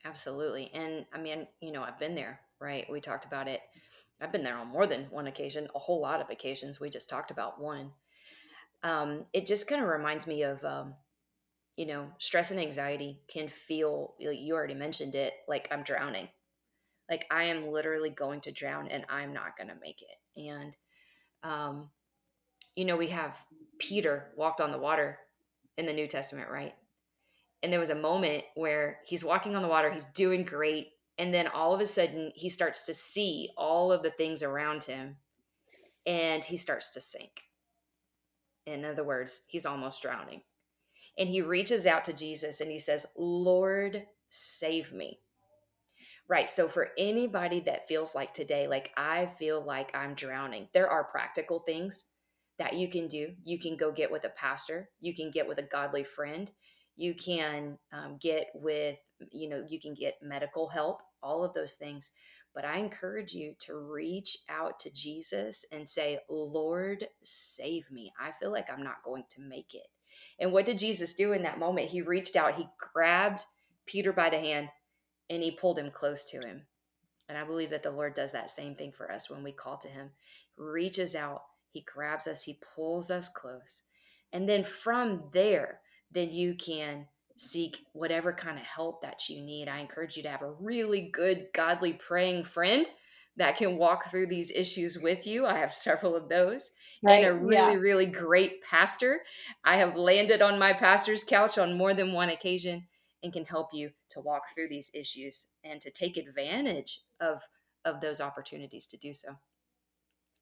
Absolutely. 0.05 0.71
And 0.73 1.05
I 1.13 1.19
mean, 1.19 1.45
you 1.61 1.71
know, 1.71 1.83
I've 1.83 1.99
been 1.99 2.15
there, 2.15 2.39
right? 2.59 2.89
We 2.89 3.01
talked 3.01 3.25
about 3.25 3.47
it. 3.47 3.61
I've 4.21 4.31
been 4.31 4.43
there 4.43 4.57
on 4.57 4.67
more 4.67 4.87
than 4.87 5.03
one 5.11 5.27
occasion, 5.27 5.67
a 5.75 5.79
whole 5.79 6.01
lot 6.01 6.21
of 6.21 6.29
occasions. 6.29 6.79
We 6.79 6.89
just 6.89 7.09
talked 7.09 7.31
about 7.31 7.61
one 7.61 7.91
um, 8.83 9.25
it 9.33 9.45
just 9.45 9.67
kind 9.67 9.81
of 9.81 9.89
reminds 9.89 10.25
me 10.25 10.43
of 10.43 10.63
um, 10.63 10.93
you 11.75 11.85
know 11.85 12.07
stress 12.19 12.51
and 12.51 12.59
anxiety 12.59 13.21
can 13.31 13.47
feel 13.49 14.13
you 14.19 14.53
already 14.53 14.73
mentioned 14.73 15.15
it 15.15 15.31
like 15.47 15.65
i'm 15.71 15.81
drowning 15.81 16.27
like 17.09 17.25
i 17.31 17.43
am 17.43 17.67
literally 17.67 18.09
going 18.09 18.41
to 18.41 18.51
drown 18.51 18.87
and 18.87 19.05
i'm 19.09 19.33
not 19.33 19.57
going 19.57 19.67
to 19.69 19.75
make 19.81 20.01
it 20.01 20.41
and 20.49 20.75
um, 21.43 21.89
you 22.75 22.85
know 22.85 22.97
we 22.97 23.07
have 23.07 23.35
peter 23.79 24.31
walked 24.35 24.61
on 24.61 24.71
the 24.71 24.77
water 24.77 25.17
in 25.77 25.85
the 25.85 25.93
new 25.93 26.07
testament 26.07 26.49
right 26.49 26.73
and 27.61 27.71
there 27.71 27.79
was 27.79 27.89
a 27.89 27.95
moment 27.95 28.43
where 28.55 28.99
he's 29.05 29.23
walking 29.23 29.55
on 29.55 29.61
the 29.61 29.67
water 29.67 29.89
he's 29.89 30.05
doing 30.05 30.43
great 30.43 30.89
and 31.17 31.33
then 31.33 31.47
all 31.47 31.73
of 31.73 31.81
a 31.81 31.85
sudden 31.85 32.31
he 32.35 32.49
starts 32.49 32.83
to 32.83 32.93
see 32.93 33.49
all 33.57 33.91
of 33.91 34.03
the 34.03 34.11
things 34.11 34.43
around 34.43 34.83
him 34.83 35.15
and 36.05 36.43
he 36.43 36.57
starts 36.57 36.91
to 36.91 37.01
sink 37.01 37.43
in 38.73 38.85
other 38.85 39.03
words, 39.03 39.45
he's 39.47 39.65
almost 39.65 40.01
drowning. 40.01 40.41
And 41.17 41.27
he 41.27 41.41
reaches 41.41 41.87
out 41.87 42.05
to 42.05 42.13
Jesus 42.13 42.61
and 42.61 42.71
he 42.71 42.79
says, 42.79 43.05
Lord, 43.17 44.05
save 44.29 44.93
me. 44.93 45.19
Right. 46.29 46.47
So, 46.47 46.69
for 46.69 46.89
anybody 46.95 47.59
that 47.61 47.87
feels 47.87 48.13
like 48.13 48.35
today, 48.35 48.67
like 48.67 48.91
I 48.95 49.31
feel 49.39 49.65
like 49.65 49.89
I'm 49.95 50.13
drowning, 50.13 50.67
there 50.75 50.87
are 50.87 51.05
practical 51.05 51.61
things 51.61 52.05
that 52.59 52.75
you 52.75 52.87
can 52.87 53.07
do. 53.07 53.29
You 53.43 53.57
can 53.59 53.75
go 53.75 53.91
get 53.91 54.11
with 54.11 54.25
a 54.25 54.29
pastor, 54.29 54.89
you 55.01 55.15
can 55.15 55.31
get 55.31 55.47
with 55.47 55.57
a 55.57 55.63
godly 55.63 56.03
friend, 56.03 56.51
you 56.95 57.15
can 57.15 57.79
um, 57.91 58.17
get 58.21 58.49
with, 58.53 58.97
you 59.31 59.49
know, 59.49 59.65
you 59.67 59.81
can 59.81 59.95
get 59.95 60.19
medical 60.21 60.69
help, 60.69 61.01
all 61.23 61.43
of 61.43 61.55
those 61.55 61.73
things. 61.73 62.11
But 62.53 62.63
I 62.63 62.77
encourage 62.77 63.33
you 63.33 63.55
to 63.65 63.77
reach 63.77 64.37
out 64.49 64.79
to 64.81 64.93
Jesus 64.93 65.65
and 65.71 65.89
say, 65.89 66.19
Lord, 66.29 67.07
save 67.23 67.89
me. 67.89 68.11
I 68.19 68.33
feel 68.39 68.51
like 68.51 68.67
I'm 68.71 68.83
not 68.83 69.03
going 69.03 69.23
to 69.31 69.41
make 69.41 69.73
it. 69.73 69.87
And 70.39 70.51
what 70.51 70.65
did 70.65 70.77
Jesus 70.77 71.13
do 71.13 71.33
in 71.33 71.41
that 71.43 71.59
moment? 71.59 71.89
He 71.89 72.03
reached 72.03 72.35
out, 72.35 72.55
he 72.55 72.67
grabbed 72.93 73.45
Peter 73.87 74.13
by 74.13 74.29
the 74.29 74.39
hand, 74.39 74.69
and 75.29 75.43
he 75.43 75.51
pulled 75.51 75.77
him 75.77 75.91
close 75.91 76.25
to 76.25 76.37
him. 76.39 76.63
And 77.27 77.37
I 77.37 77.43
believe 77.43 77.69
that 77.69 77.83
the 77.83 77.91
Lord 77.91 78.15
does 78.15 78.31
that 78.31 78.49
same 78.49 78.75
thing 78.75 78.91
for 78.91 79.11
us 79.11 79.29
when 79.29 79.43
we 79.43 79.51
call 79.51 79.77
to 79.77 79.87
him. 79.87 80.09
Reaches 80.57 81.15
out, 81.15 81.43
he 81.71 81.81
grabs 81.81 82.25
us, 82.25 82.43
he 82.43 82.59
pulls 82.75 83.11
us 83.11 83.29
close. 83.29 83.83
And 84.33 84.49
then 84.49 84.63
from 84.63 85.23
there, 85.31 85.81
then 86.11 86.31
you 86.31 86.55
can 86.55 87.05
seek 87.37 87.77
whatever 87.93 88.33
kind 88.33 88.57
of 88.57 88.63
help 88.63 89.01
that 89.01 89.29
you 89.29 89.41
need. 89.41 89.69
I 89.69 89.79
encourage 89.79 90.17
you 90.17 90.23
to 90.23 90.29
have 90.29 90.41
a 90.41 90.51
really 90.59 91.09
good, 91.13 91.47
godly 91.53 91.93
praying 91.93 92.43
friend 92.43 92.87
that 93.37 93.57
can 93.57 93.77
walk 93.77 94.09
through 94.09 94.27
these 94.27 94.51
issues 94.51 94.97
with 94.99 95.25
you. 95.25 95.45
I 95.45 95.57
have 95.59 95.73
several 95.73 96.15
of 96.15 96.27
those. 96.27 96.71
Right, 97.01 97.23
and 97.23 97.27
a 97.27 97.33
really, 97.33 97.73
yeah. 97.73 97.79
really 97.79 98.05
great 98.07 98.61
pastor. 98.63 99.21
I 99.63 99.77
have 99.77 99.95
landed 99.95 100.41
on 100.41 100.59
my 100.59 100.73
pastor's 100.73 101.23
couch 101.23 101.57
on 101.57 101.77
more 101.77 101.93
than 101.93 102.11
one 102.11 102.29
occasion 102.29 102.85
and 103.23 103.33
can 103.33 103.45
help 103.45 103.69
you 103.73 103.89
to 104.11 104.19
walk 104.21 104.43
through 104.53 104.69
these 104.69 104.89
issues 104.93 105.47
and 105.63 105.81
to 105.81 105.91
take 105.91 106.17
advantage 106.17 107.01
of 107.19 107.41
of 107.85 108.01
those 108.01 108.19
opportunities 108.21 108.87
to 108.87 108.97
do 108.97 109.13
so. 109.13 109.29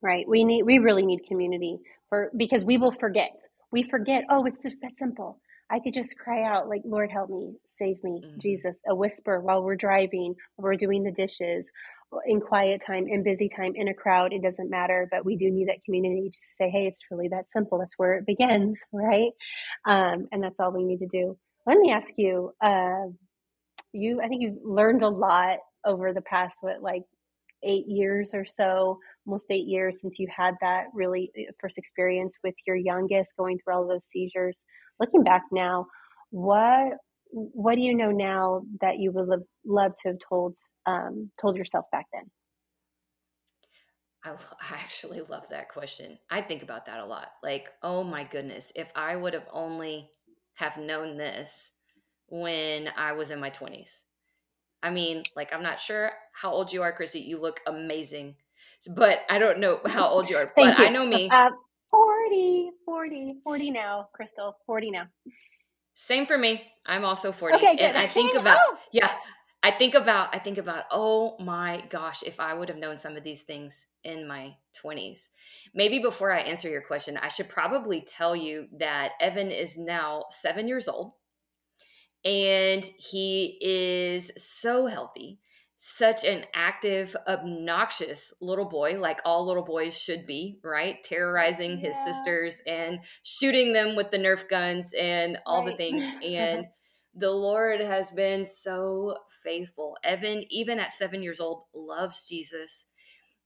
Right. 0.02 0.28
We 0.28 0.44
need 0.44 0.63
we 0.63 0.80
really 0.80 1.06
need 1.06 1.22
community 1.28 1.80
for 2.10 2.32
because 2.38 2.63
we 2.63 2.78
will 2.78 2.94
forget. 3.00 3.32
We 3.72 3.84
forget, 3.84 4.24
oh, 4.30 4.46
it's 4.46 4.60
just 4.60 4.82
that 4.82 4.96
simple. 4.96 5.42
I 5.70 5.80
could 5.80 5.94
just 5.94 6.18
cry 6.18 6.44
out, 6.44 6.70
like, 6.70 6.82
Lord, 6.86 7.12
help 7.12 7.30
me, 7.30 7.58
save 7.68 8.02
me, 8.02 8.22
mm-hmm. 8.26 8.40
Jesus, 8.40 8.80
a 8.88 8.96
whisper 8.96 9.42
while 9.42 9.62
we're 9.62 9.76
driving, 9.76 10.34
while 10.56 10.72
we're 10.72 10.78
doing 10.78 11.04
the 11.04 11.12
dishes, 11.12 11.70
in 12.26 12.40
quiet 12.40 12.82
time, 12.86 13.06
in 13.08 13.24
busy 13.24 13.50
time, 13.50 13.74
in 13.76 13.90
a 13.90 13.94
crowd, 13.94 14.32
it 14.32 14.42
doesn't 14.42 14.70
matter. 14.70 15.08
But 15.12 15.26
we 15.26 15.36
do 15.36 15.52
need 15.52 15.68
that 15.68 15.84
community 15.84 16.30
to 16.30 16.38
say, 16.40 16.70
hey, 16.70 16.88
it's 16.88 17.02
really 17.12 17.28
that 17.30 17.50
simple. 17.50 17.78
That's 17.78 17.94
where 17.98 18.13
it 18.18 18.26
begins, 18.26 18.80
right? 18.94 19.32
Um, 19.86 20.28
and 20.32 20.42
that's 20.42 20.60
all 20.60 20.72
we 20.72 20.86
need 20.86 21.00
to 21.00 21.08
do. 21.08 21.38
Let 21.67 21.80
me 21.80 21.91
ask 21.91 22.13
you, 22.15 22.53
uh, 22.63 23.08
you, 23.91 24.21
I 24.21 24.30
think 24.30 24.41
you've 24.41 24.63
learned 24.63 25.03
a 25.03 25.10
lot 25.10 25.58
over 25.86 26.13
the 26.13 26.21
past, 26.21 26.60
what, 26.62 26.82
like 26.82 27.03
eight 27.62 27.86
years 27.88 28.32
or 28.34 28.45
so, 28.45 28.99
almost 29.25 29.51
eight 29.51 29.67
years 29.67 29.99
since 29.99 30.17
you 30.17 30.27
had 30.34 30.56
that 30.62 30.86
really 30.93 31.30
uh, 31.38 31.51
first 31.60 31.77
experience 31.77 32.38
with 32.41 32.56
your 32.65 32.77
youngest 32.77 33.34
going 33.38 33.60
through 33.60 33.73
all 33.75 33.88
those 33.88 34.08
seizures. 34.08 34.63
Looking 35.01 35.23
back 35.23 35.43
now, 35.51 35.88
what 36.30 36.93
what 37.32 37.75
do 37.75 37.82
you 37.82 37.93
know 37.93 38.12
now 38.12 38.62
that 38.80 38.99
you 38.99 39.12
would 39.12 39.27
love, 39.65 39.91
to 40.03 40.10
have 40.10 40.17
told 40.30 40.56
um, 40.86 41.30
told 41.41 41.58
yourself 41.58 41.84
back 41.91 42.06
then? 42.13 42.23
I 44.25 44.75
actually 44.75 45.21
love 45.21 45.43
that 45.49 45.69
question. 45.69 46.17
I 46.30 46.41
think 46.41 46.63
about 46.63 46.86
that 46.86 46.99
a 46.99 47.06
lot. 47.06 47.30
Like, 47.43 47.69
oh 47.84 48.03
my 48.03 48.23
goodness, 48.23 48.71
if 48.75 48.88
I 48.95 49.15
would 49.15 49.34
have 49.34 49.47
only 49.51 50.10
have 50.58 50.78
known 50.78 51.17
this 51.17 51.72
when 52.30 52.89
I 52.98 53.13
was 53.13 53.32
in 53.32 53.39
my 53.39 53.50
20s, 53.50 54.02
I 54.84 54.89
mean, 54.89 55.24
like, 55.36 55.54
I'm 55.54 55.63
not 55.63 55.80
sure 55.80 56.12
how 56.34 56.52
old 56.52 56.74
you 56.74 56.82
are, 56.82 56.91
Chrissy. 56.91 57.20
You 57.22 57.39
look 57.39 57.62
amazing. 57.65 58.36
But 58.89 59.20
I 59.30 59.39
don't 59.39 59.60
know 59.60 59.80
how 59.86 60.08
old 60.08 60.30
you 60.30 60.38
are. 60.38 60.52
but 60.56 60.78
you. 60.78 60.86
I 60.86 60.89
know 60.89 61.06
me. 61.06 61.30
Uh, 61.32 61.50
40, 61.91 62.72
40, 62.86 63.36
40 63.43 63.72
now, 63.72 64.10
Kristel. 64.20 64.54
40 64.65 64.91
now. 64.91 65.08
Same 65.93 66.26
for 66.26 66.38
me. 66.38 66.63
I'm 66.86 67.06
also 67.06 67.32
40. 67.32 67.56
Okay, 67.56 67.76
good. 67.76 67.82
And 67.82 67.98
I 67.98 68.08
think 68.17 68.36
about, 68.36 68.60
yeah, 68.91 69.12
I 69.67 69.71
think 69.71 69.95
about, 69.95 70.34
I 70.34 70.39
think 70.39 70.58
about, 70.58 70.86
oh 70.91 71.36
my 71.41 71.84
gosh, 71.89 72.23
if 72.23 72.39
I 72.39 72.53
would 72.53 72.69
have 72.69 72.77
known 72.77 72.97
some 72.97 73.17
of 73.17 73.25
these 73.25 73.41
things 73.41 73.86
in 74.06 74.25
my 74.25 74.56
20s. 74.82 75.27
Maybe 75.75 75.99
before 75.99 76.32
I 76.32 76.39
answer 76.39 76.69
your 76.69 76.84
question, 76.84 77.17
I 77.17 77.27
should 77.27 77.49
probably 77.49 77.99
tell 77.99 78.34
you 78.34 78.67
that 78.80 79.12
Evan 79.19 79.51
is 79.51 79.77
now 79.77 80.23
seven 80.30 80.69
years 80.69 80.88
old 80.88 81.12
and 82.23 82.86
he 82.97 83.58
is 83.60 84.32
so 84.38 84.86
healthy 84.86 85.39
such 85.75 86.23
an 86.23 86.45
active 86.56 87.13
obnoxious 87.27 88.34
little 88.41 88.65
boy 88.65 88.97
like 88.97 89.19
all 89.25 89.45
little 89.45 89.65
boys 89.65 89.95
should 89.95 90.25
be 90.25 90.58
right 90.63 91.03
terrorizing 91.03 91.77
his 91.77 91.93
yeah. 91.93 92.06
sisters 92.06 92.62
and 92.65 92.99
shooting 93.23 93.73
them 93.73 93.95
with 93.97 94.10
the 94.10 94.17
nerf 94.17 94.49
guns 94.49 94.93
and 94.97 95.38
all 95.45 95.63
right. 95.63 95.71
the 95.71 95.77
things 95.77 96.03
and 96.25 96.65
the 97.13 97.30
lord 97.30 97.80
has 97.80 98.10
been 98.10 98.43
so 98.43 99.13
faithful 99.48 99.98
evan 100.04 100.44
even 100.50 100.80
at 100.80 100.92
seven 100.92 101.24
years 101.24 101.40
old 101.40 101.64
loves 101.74 102.26
jesus 102.28 102.86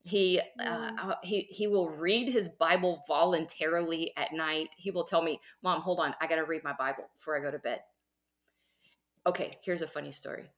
he 0.03 0.41
uh, 0.59 0.91
uh, 0.99 1.15
he 1.23 1.41
he 1.49 1.67
will 1.67 1.89
read 1.89 2.27
his 2.27 2.47
bible 2.47 3.03
voluntarily 3.07 4.11
at 4.17 4.33
night 4.33 4.69
he 4.77 4.89
will 4.89 5.03
tell 5.03 5.21
me 5.21 5.39
mom 5.61 5.81
hold 5.81 5.99
on 5.99 6.15
i 6.19 6.27
gotta 6.27 6.43
read 6.43 6.63
my 6.63 6.73
bible 6.73 7.03
before 7.15 7.37
i 7.37 7.41
go 7.41 7.51
to 7.51 7.59
bed 7.59 7.81
Okay, 9.27 9.51
here's 9.63 9.83
a 9.83 9.87
funny 9.87 10.11
story. 10.11 10.49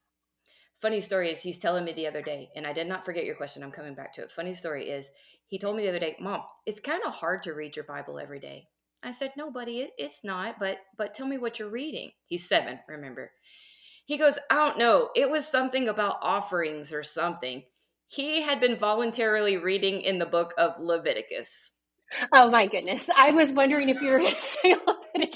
Funny 0.80 1.00
story 1.00 1.30
is 1.30 1.42
he's 1.42 1.58
telling 1.58 1.84
me 1.84 1.92
the 1.92 2.06
other 2.06 2.22
day, 2.22 2.50
and 2.56 2.66
I 2.66 2.72
did 2.72 2.86
not 2.86 3.04
forget 3.04 3.26
your 3.26 3.34
question. 3.34 3.62
I'm 3.62 3.70
coming 3.70 3.94
back 3.94 4.12
to 4.14 4.22
it. 4.22 4.30
Funny 4.30 4.54
story 4.54 4.88
is 4.88 5.10
he 5.46 5.58
told 5.58 5.76
me 5.76 5.82
the 5.82 5.90
other 5.90 5.98
day, 5.98 6.16
Mom, 6.18 6.42
it's 6.64 6.80
kind 6.80 7.02
of 7.04 7.12
hard 7.12 7.42
to 7.42 7.52
read 7.52 7.76
your 7.76 7.84
Bible 7.84 8.18
every 8.18 8.40
day. 8.40 8.68
I 9.02 9.10
said, 9.10 9.32
No, 9.36 9.50
buddy, 9.50 9.80
it, 9.80 9.90
it's 9.98 10.24
not. 10.24 10.58
But 10.58 10.78
but 10.96 11.14
tell 11.14 11.26
me 11.26 11.36
what 11.36 11.58
you're 11.58 11.68
reading. 11.68 12.12
He's 12.26 12.48
seven, 12.48 12.80
remember? 12.88 13.32
He 14.04 14.18
goes, 14.18 14.38
I 14.50 14.56
don't 14.56 14.78
know. 14.78 15.08
It 15.14 15.30
was 15.30 15.46
something 15.46 15.88
about 15.88 16.18
offerings 16.20 16.92
or 16.92 17.02
something. 17.02 17.62
He 18.08 18.42
had 18.42 18.60
been 18.60 18.76
voluntarily 18.76 19.56
reading 19.56 20.02
in 20.02 20.18
the 20.18 20.26
book 20.26 20.54
of 20.58 20.78
Leviticus. 20.78 21.70
Oh 22.32 22.50
my 22.50 22.66
goodness. 22.66 23.08
I 23.16 23.30
was 23.30 23.50
wondering 23.50 23.88
if 23.88 24.00
you 24.00 24.10
were 24.10 24.18
going 24.18 24.34
to 24.40 24.42
say 24.42 24.72
again. 25.14 25.28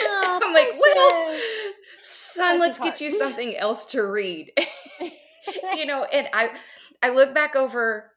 Oh, 0.00 0.40
I'm 0.42 0.54
like, 0.54 0.68
well, 0.80 1.40
son, 2.02 2.58
let's 2.58 2.78
get 2.78 3.00
you 3.00 3.10
something 3.10 3.56
else 3.56 3.86
to 3.86 4.02
read. 4.02 4.52
you 5.74 5.86
know, 5.86 6.04
and 6.04 6.28
I 6.32 6.50
I 7.02 7.10
look 7.10 7.34
back 7.34 7.56
over 7.56 8.12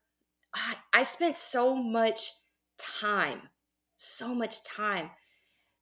I, 0.54 0.76
I 0.94 1.04
spent 1.04 1.36
so 1.36 1.76
much 1.76 2.32
time, 2.78 3.42
so 3.98 4.34
much 4.34 4.64
time 4.64 5.12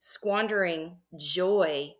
squandering 0.00 0.96
joy 1.16 1.94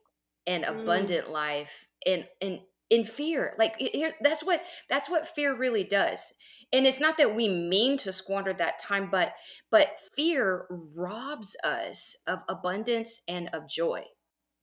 and 0.47 0.65
mm. 0.65 0.83
abundant 0.83 1.27
mm. 1.27 1.33
life 1.33 1.89
and 2.07 2.27
and 2.41 2.61
in 2.91 3.05
fear 3.05 3.55
like 3.59 3.75
here 3.77 4.13
that's 4.21 4.45
what 4.45 4.61
that's 4.91 5.09
what 5.09 5.35
fear 5.35 5.57
really 5.57 5.85
does 5.85 6.35
and 6.73 6.87
it's 6.87 7.01
not 7.01 7.17
that 7.17 7.35
we 7.35 7.49
mean 7.49 7.97
to 7.97 8.13
squander 8.13 8.53
that 8.53 8.79
time 8.79 9.09
but 9.11 9.33
but 9.71 9.89
fear 10.17 10.67
robs 10.95 11.57
us 11.65 12.17
of 12.27 12.41
abundance 12.49 13.23
and 13.27 13.49
of 13.55 13.69
joy 13.69 14.03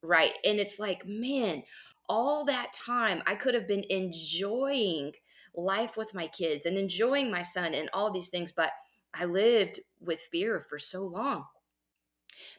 right 0.03 0.33
and 0.43 0.59
it's 0.59 0.79
like 0.79 1.03
man 1.05 1.63
all 2.07 2.45
that 2.45 2.71
time 2.73 3.23
i 3.25 3.33
could 3.33 3.55
have 3.55 3.67
been 3.67 3.83
enjoying 3.89 5.11
life 5.55 5.97
with 5.97 6.13
my 6.13 6.27
kids 6.27 6.65
and 6.65 6.77
enjoying 6.77 7.31
my 7.31 7.41
son 7.41 7.73
and 7.73 7.89
all 7.91 8.13
these 8.13 8.29
things 8.29 8.53
but 8.55 8.71
i 9.15 9.25
lived 9.25 9.79
with 9.99 10.21
fear 10.31 10.65
for 10.69 10.77
so 10.77 11.01
long 11.01 11.43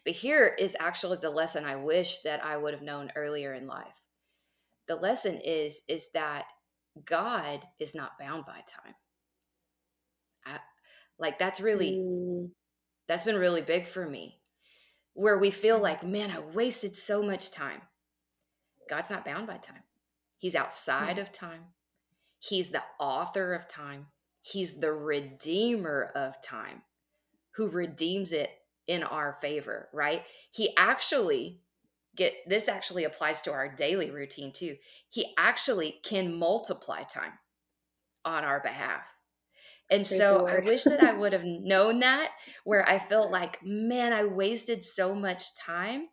but 0.05 0.15
here 0.15 0.55
is 0.59 0.77
actually 0.79 1.19
the 1.21 1.31
lesson 1.31 1.65
i 1.65 1.77
wish 1.77 2.21
that 2.21 2.45
i 2.45 2.57
would 2.57 2.75
have 2.75 2.83
known 2.83 3.13
earlier 3.17 3.55
in 3.55 3.67
life. 3.67 3.95
The 4.89 4.97
lesson 4.97 5.41
is 5.45 5.81
is 5.89 6.09
that 6.15 6.47
god 7.05 7.61
is 7.79 7.95
not 7.95 8.19
bound 8.19 8.45
by 8.47 8.61
time. 8.67 8.95
I, 10.45 10.59
like 11.19 11.39
that's 11.39 11.61
really 11.61 11.99
mm. 11.99 12.51
that's 13.09 13.25
been 13.25 13.37
really 13.37 13.63
big 13.63 13.89
for 13.89 14.09
me 14.09 14.39
where 15.15 15.39
we 15.39 15.51
feel 15.51 15.79
like 15.79 16.03
man 16.03 16.31
i 16.31 16.41
wasted 16.41 16.97
so 16.97 17.23
much 17.23 17.51
time. 17.51 17.81
God's 18.91 19.11
not 19.11 19.25
bound 19.25 19.47
by 19.47 19.59
time. 19.59 19.83
He's 20.39 20.57
outside 20.57 21.17
mm. 21.17 21.23
of 21.23 21.33
time. 21.33 21.61
He's 22.41 22.71
the 22.71 22.83
author 22.99 23.55
of 23.55 23.69
time. 23.69 24.07
He's 24.43 24.81
the 24.81 24.93
redeemer 24.93 26.11
of 26.17 26.43
time 26.43 26.83
who 27.55 27.69
redeems 27.69 28.33
it 28.33 28.51
in 28.93 29.03
our 29.03 29.39
favor 29.41 29.89
right 29.93 30.25
he 30.51 30.75
actually 30.77 31.61
get 32.15 32.35
this 32.47 32.69
actually 32.69 33.05
applies 33.05 33.41
to 33.41 33.51
our 33.51 33.75
daily 33.75 34.11
routine 34.11 34.53
too 34.53 34.77
he 35.09 35.33
actually 35.39 36.01
can 36.05 36.39
multiply 36.39 37.03
time 37.03 37.33
on 38.25 38.45
our 38.45 38.61
behalf 38.61 39.03
and 39.93 40.07
so 40.07 40.47
I 40.47 40.61
wish 40.61 40.85
that 40.85 41.03
I 41.03 41.13
would 41.19 41.35
have 41.35 41.45
known 41.45 42.01
that 42.01 42.31
where 42.65 42.89
I 42.89 42.99
felt 42.99 43.31
like, 43.31 43.59
man, 43.63 44.15
I 44.15 44.25
wasted 44.25 44.83
so 44.83 45.15
much 45.15 45.55
time. 45.55 46.07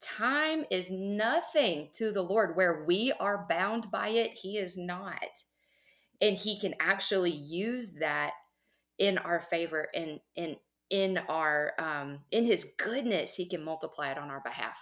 Time 0.00 0.64
is 0.70 0.90
nothing 0.90 1.90
to 1.92 2.10
the 2.10 2.22
Lord. 2.22 2.56
Where 2.56 2.84
we 2.86 3.12
are 3.20 3.46
bound 3.48 3.90
by 3.90 4.08
it, 4.08 4.30
He 4.32 4.56
is 4.56 4.78
not. 4.78 5.42
And 6.22 6.36
He 6.36 6.58
can 6.58 6.74
actually 6.80 7.32
use 7.32 7.96
that 8.00 8.32
in 8.98 9.18
our 9.18 9.40
favor 9.40 9.88
and 9.94 10.18
in 10.34 10.56
in 10.90 11.18
our 11.28 11.72
um 11.78 12.18
in 12.30 12.44
his 12.44 12.72
goodness 12.78 13.34
he 13.34 13.48
can 13.48 13.64
multiply 13.64 14.10
it 14.10 14.18
on 14.18 14.30
our 14.30 14.40
behalf 14.44 14.76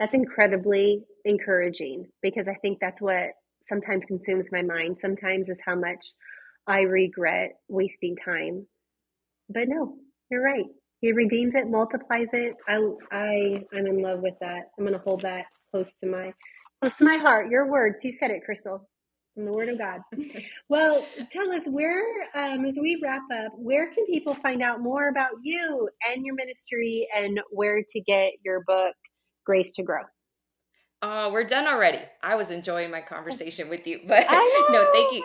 that's 0.00 0.14
incredibly 0.14 1.04
encouraging 1.24 2.06
because 2.22 2.48
i 2.48 2.54
think 2.54 2.78
that's 2.80 3.02
what 3.02 3.30
sometimes 3.62 4.04
consumes 4.04 4.50
my 4.52 4.62
mind 4.62 4.98
sometimes 5.00 5.48
is 5.48 5.60
how 5.64 5.74
much 5.74 6.06
I 6.66 6.80
regret 6.82 7.52
wasting 7.68 8.16
time. 8.16 8.66
But 9.48 9.64
no, 9.68 9.96
you're 10.30 10.42
right. 10.42 10.66
He 11.00 11.12
redeems 11.12 11.54
it, 11.54 11.68
multiplies 11.68 12.30
it. 12.32 12.54
I, 12.68 12.78
I, 13.12 13.64
I'm 13.74 13.86
in 13.86 14.00
love 14.02 14.20
with 14.20 14.34
that. 14.40 14.70
I'm 14.78 14.84
going 14.84 14.94
to 14.98 15.04
hold 15.04 15.22
that 15.22 15.44
close 15.70 15.96
to 15.96 16.06
my, 16.06 16.32
close 16.80 16.98
to 16.98 17.04
my 17.04 17.16
heart. 17.16 17.50
Your 17.50 17.70
words. 17.70 18.04
You 18.04 18.12
said 18.12 18.30
it, 18.30 18.42
Kristel, 18.48 18.80
from 19.34 19.44
the 19.44 19.52
Word 19.52 19.68
of 19.68 19.78
God. 19.78 20.00
well, 20.68 21.04
tell 21.30 21.50
us 21.52 21.64
where, 21.66 22.04
um, 22.34 22.64
as 22.64 22.76
we 22.80 23.00
wrap 23.02 23.22
up, 23.32 23.52
where 23.56 23.92
can 23.92 24.06
people 24.06 24.34
find 24.34 24.62
out 24.62 24.80
more 24.80 25.08
about 25.08 25.30
you 25.42 25.88
and 26.08 26.24
your 26.24 26.34
ministry, 26.34 27.06
and 27.14 27.40
where 27.50 27.82
to 27.88 28.00
get 28.00 28.32
your 28.44 28.62
book, 28.66 28.94
Grace 29.44 29.72
to 29.72 29.82
Grow? 29.82 30.02
Oh, 31.02 31.30
we're 31.32 31.44
done 31.44 31.66
already. 31.66 32.00
I 32.22 32.34
was 32.34 32.50
enjoying 32.50 32.90
my 32.90 33.02
conversation 33.02 33.68
with 33.68 33.86
you, 33.86 34.00
but 34.06 34.26
no, 34.70 34.90
thank 34.92 35.12
you. 35.12 35.24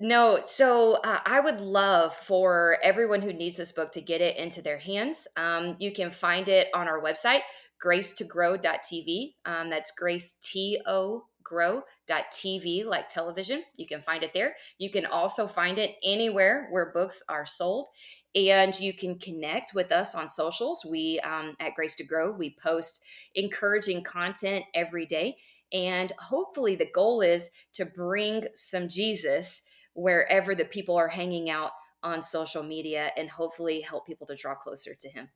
No, 0.00 0.40
so 0.44 0.94
uh, 1.04 1.20
I 1.24 1.40
would 1.40 1.60
love 1.60 2.16
for 2.16 2.78
everyone 2.82 3.20
who 3.20 3.32
needs 3.32 3.56
this 3.56 3.72
book 3.72 3.90
to 3.92 4.00
get 4.00 4.20
it 4.20 4.36
into 4.36 4.62
their 4.62 4.78
hands. 4.78 5.26
Um, 5.36 5.76
you 5.80 5.92
can 5.92 6.10
find 6.10 6.48
it 6.48 6.68
on 6.72 6.86
our 6.86 7.02
website, 7.02 7.40
gracetogrow.tv. 7.84 9.34
Um, 9.44 9.70
that's 9.70 9.90
grace 9.92 10.36
t 10.40 10.80
o 10.86 11.24
grow.tv, 11.48 12.84
like 12.84 13.08
television. 13.08 13.62
You 13.76 13.86
can 13.86 14.02
find 14.02 14.22
it 14.22 14.32
there. 14.34 14.54
You 14.78 14.90
can 14.90 15.06
also 15.06 15.46
find 15.46 15.78
it 15.78 15.96
anywhere 16.04 16.68
where 16.70 16.92
books 16.92 17.22
are 17.28 17.46
sold. 17.46 17.86
And 18.34 18.78
you 18.78 18.92
can 18.92 19.18
connect 19.18 19.74
with 19.74 19.90
us 19.90 20.14
on 20.14 20.28
socials. 20.28 20.84
We 20.84 21.18
um, 21.20 21.56
at 21.60 21.74
Grace 21.74 21.94
to 21.96 22.04
Grow, 22.04 22.30
we 22.32 22.56
post 22.62 23.00
encouraging 23.34 24.04
content 24.04 24.64
every 24.74 25.06
day. 25.06 25.36
And 25.72 26.12
hopefully, 26.18 26.76
the 26.76 26.90
goal 26.94 27.20
is 27.20 27.50
to 27.74 27.84
bring 27.84 28.46
some 28.54 28.88
Jesus 28.88 29.62
wherever 29.94 30.54
the 30.54 30.64
people 30.64 30.96
are 30.96 31.08
hanging 31.08 31.50
out 31.50 31.72
on 32.02 32.22
social 32.22 32.62
media 32.62 33.10
and 33.16 33.28
hopefully 33.28 33.80
help 33.80 34.06
people 34.06 34.26
to 34.26 34.36
draw 34.36 34.54
closer 34.54 34.94
to 34.94 35.08
him. 35.08 35.28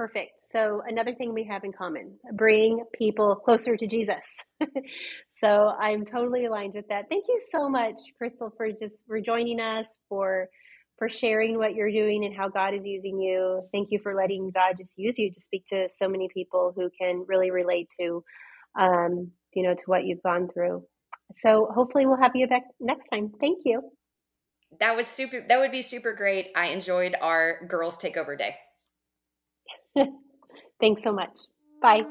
Perfect. 0.00 0.50
So, 0.50 0.80
another 0.88 1.14
thing 1.14 1.34
we 1.34 1.44
have 1.44 1.62
in 1.62 1.74
common 1.74 2.18
bring 2.32 2.82
people 2.94 3.36
closer 3.36 3.76
to 3.76 3.86
Jesus. 3.86 4.26
so, 5.34 5.74
I'm 5.78 6.06
totally 6.06 6.46
aligned 6.46 6.72
with 6.72 6.88
that. 6.88 7.10
Thank 7.10 7.26
you 7.28 7.38
so 7.50 7.68
much, 7.68 7.96
Kristel, 8.18 8.50
for 8.56 8.72
just 8.72 9.02
for 9.06 9.20
joining 9.20 9.60
us, 9.60 9.98
for 10.08 10.48
for 10.96 11.10
sharing 11.10 11.58
what 11.58 11.74
you're 11.74 11.90
doing 11.92 12.24
and 12.24 12.34
how 12.34 12.48
God 12.48 12.72
is 12.72 12.86
using 12.86 13.20
you. 13.20 13.68
Thank 13.72 13.88
you 13.90 13.98
for 14.02 14.14
letting 14.14 14.50
God 14.54 14.76
just 14.78 14.96
use 14.96 15.18
you 15.18 15.30
to 15.34 15.38
speak 15.38 15.66
to 15.66 15.90
so 15.90 16.08
many 16.08 16.30
people 16.32 16.72
who 16.74 16.88
can 16.98 17.26
really 17.28 17.50
relate 17.50 17.90
to, 18.00 18.24
um, 18.80 19.30
you 19.52 19.62
know, 19.62 19.74
to 19.74 19.82
what 19.84 20.06
you've 20.06 20.22
gone 20.22 20.48
through. 20.48 20.82
So 21.36 21.68
hopefully 21.74 22.06
we'll 22.06 22.22
have 22.22 22.32
you 22.34 22.46
back 22.46 22.62
next 22.80 23.08
time. 23.08 23.32
Thank 23.38 23.64
you. 23.66 23.82
That 24.78 24.96
was 24.96 25.06
super. 25.06 25.44
That 25.46 25.58
would 25.58 25.72
be 25.72 25.82
super 25.82 26.14
great. 26.14 26.52
I 26.56 26.68
enjoyed 26.68 27.16
our 27.20 27.66
girls 27.66 27.98
takeover 27.98 28.38
day. 28.38 28.56
Thanks 30.80 31.02
so 31.02 31.12
much. 31.12 31.36
Bye. 31.82 32.04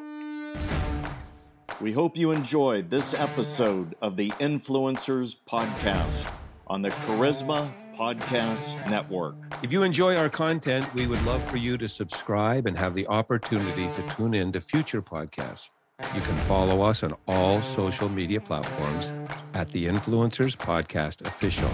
We 1.82 1.94
hope 1.94 2.18
you 2.18 2.32
enjoyed 2.32 2.90
this 2.90 3.14
episode 3.14 3.96
of 4.02 4.18
the 4.18 4.32
Influencers 4.32 5.38
Podcast 5.48 6.30
on 6.68 6.82
the 6.82 6.90
Charisma 6.90 7.72
Podcast 7.96 8.90
Network. 8.90 9.36
If 9.64 9.72
you 9.72 9.84
enjoy 9.84 10.16
our 10.18 10.30
content, 10.30 10.94
we 10.94 11.08
would 11.08 11.22
love 11.24 11.44
for 11.50 11.58
you 11.58 11.78
to 11.78 11.88
subscribe 11.88 12.66
and 12.68 12.78
have 12.78 12.96
the 12.96 13.08
opportunity 13.08 13.90
to 13.92 14.16
tune 14.16 14.34
in 14.34 14.52
to 14.52 14.62
future 14.62 15.02
podcasts. 15.02 15.70
You 16.16 16.22
can 16.22 16.38
follow 16.40 16.82
us 16.82 17.04
on 17.04 17.16
all 17.28 17.62
social 17.62 18.10
media 18.10 18.40
platforms 18.40 19.12
at 19.54 19.70
the 19.72 19.86
Influencers 19.86 20.56
Podcast 20.56 21.26
Official. 21.26 21.72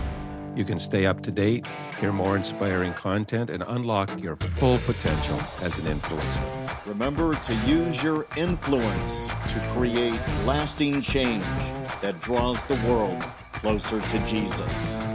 You 0.55 0.63
can 0.63 0.79
stay 0.79 1.05
up 1.05 1.21
to 1.23 1.31
date, 1.31 1.65
hear 1.99 2.13
more 2.13 2.37
inspiring 2.37 2.93
content, 2.93 3.49
and 3.49 3.61
unlock 3.67 4.21
your 4.21 4.37
full 4.37 4.77
potential 4.79 5.37
as 5.61 5.77
an 5.77 5.83
influencer. 5.83 6.85
Remember 6.85 7.35
to 7.35 7.53
use 7.67 8.01
your 8.01 8.25
influence 8.37 9.27
to 9.51 9.67
create 9.75 10.19
lasting 10.45 11.01
change 11.01 11.43
that 12.01 12.21
draws 12.21 12.63
the 12.65 12.75
world 12.87 13.21
closer 13.51 13.99
to 13.99 14.19
Jesus. 14.25 15.14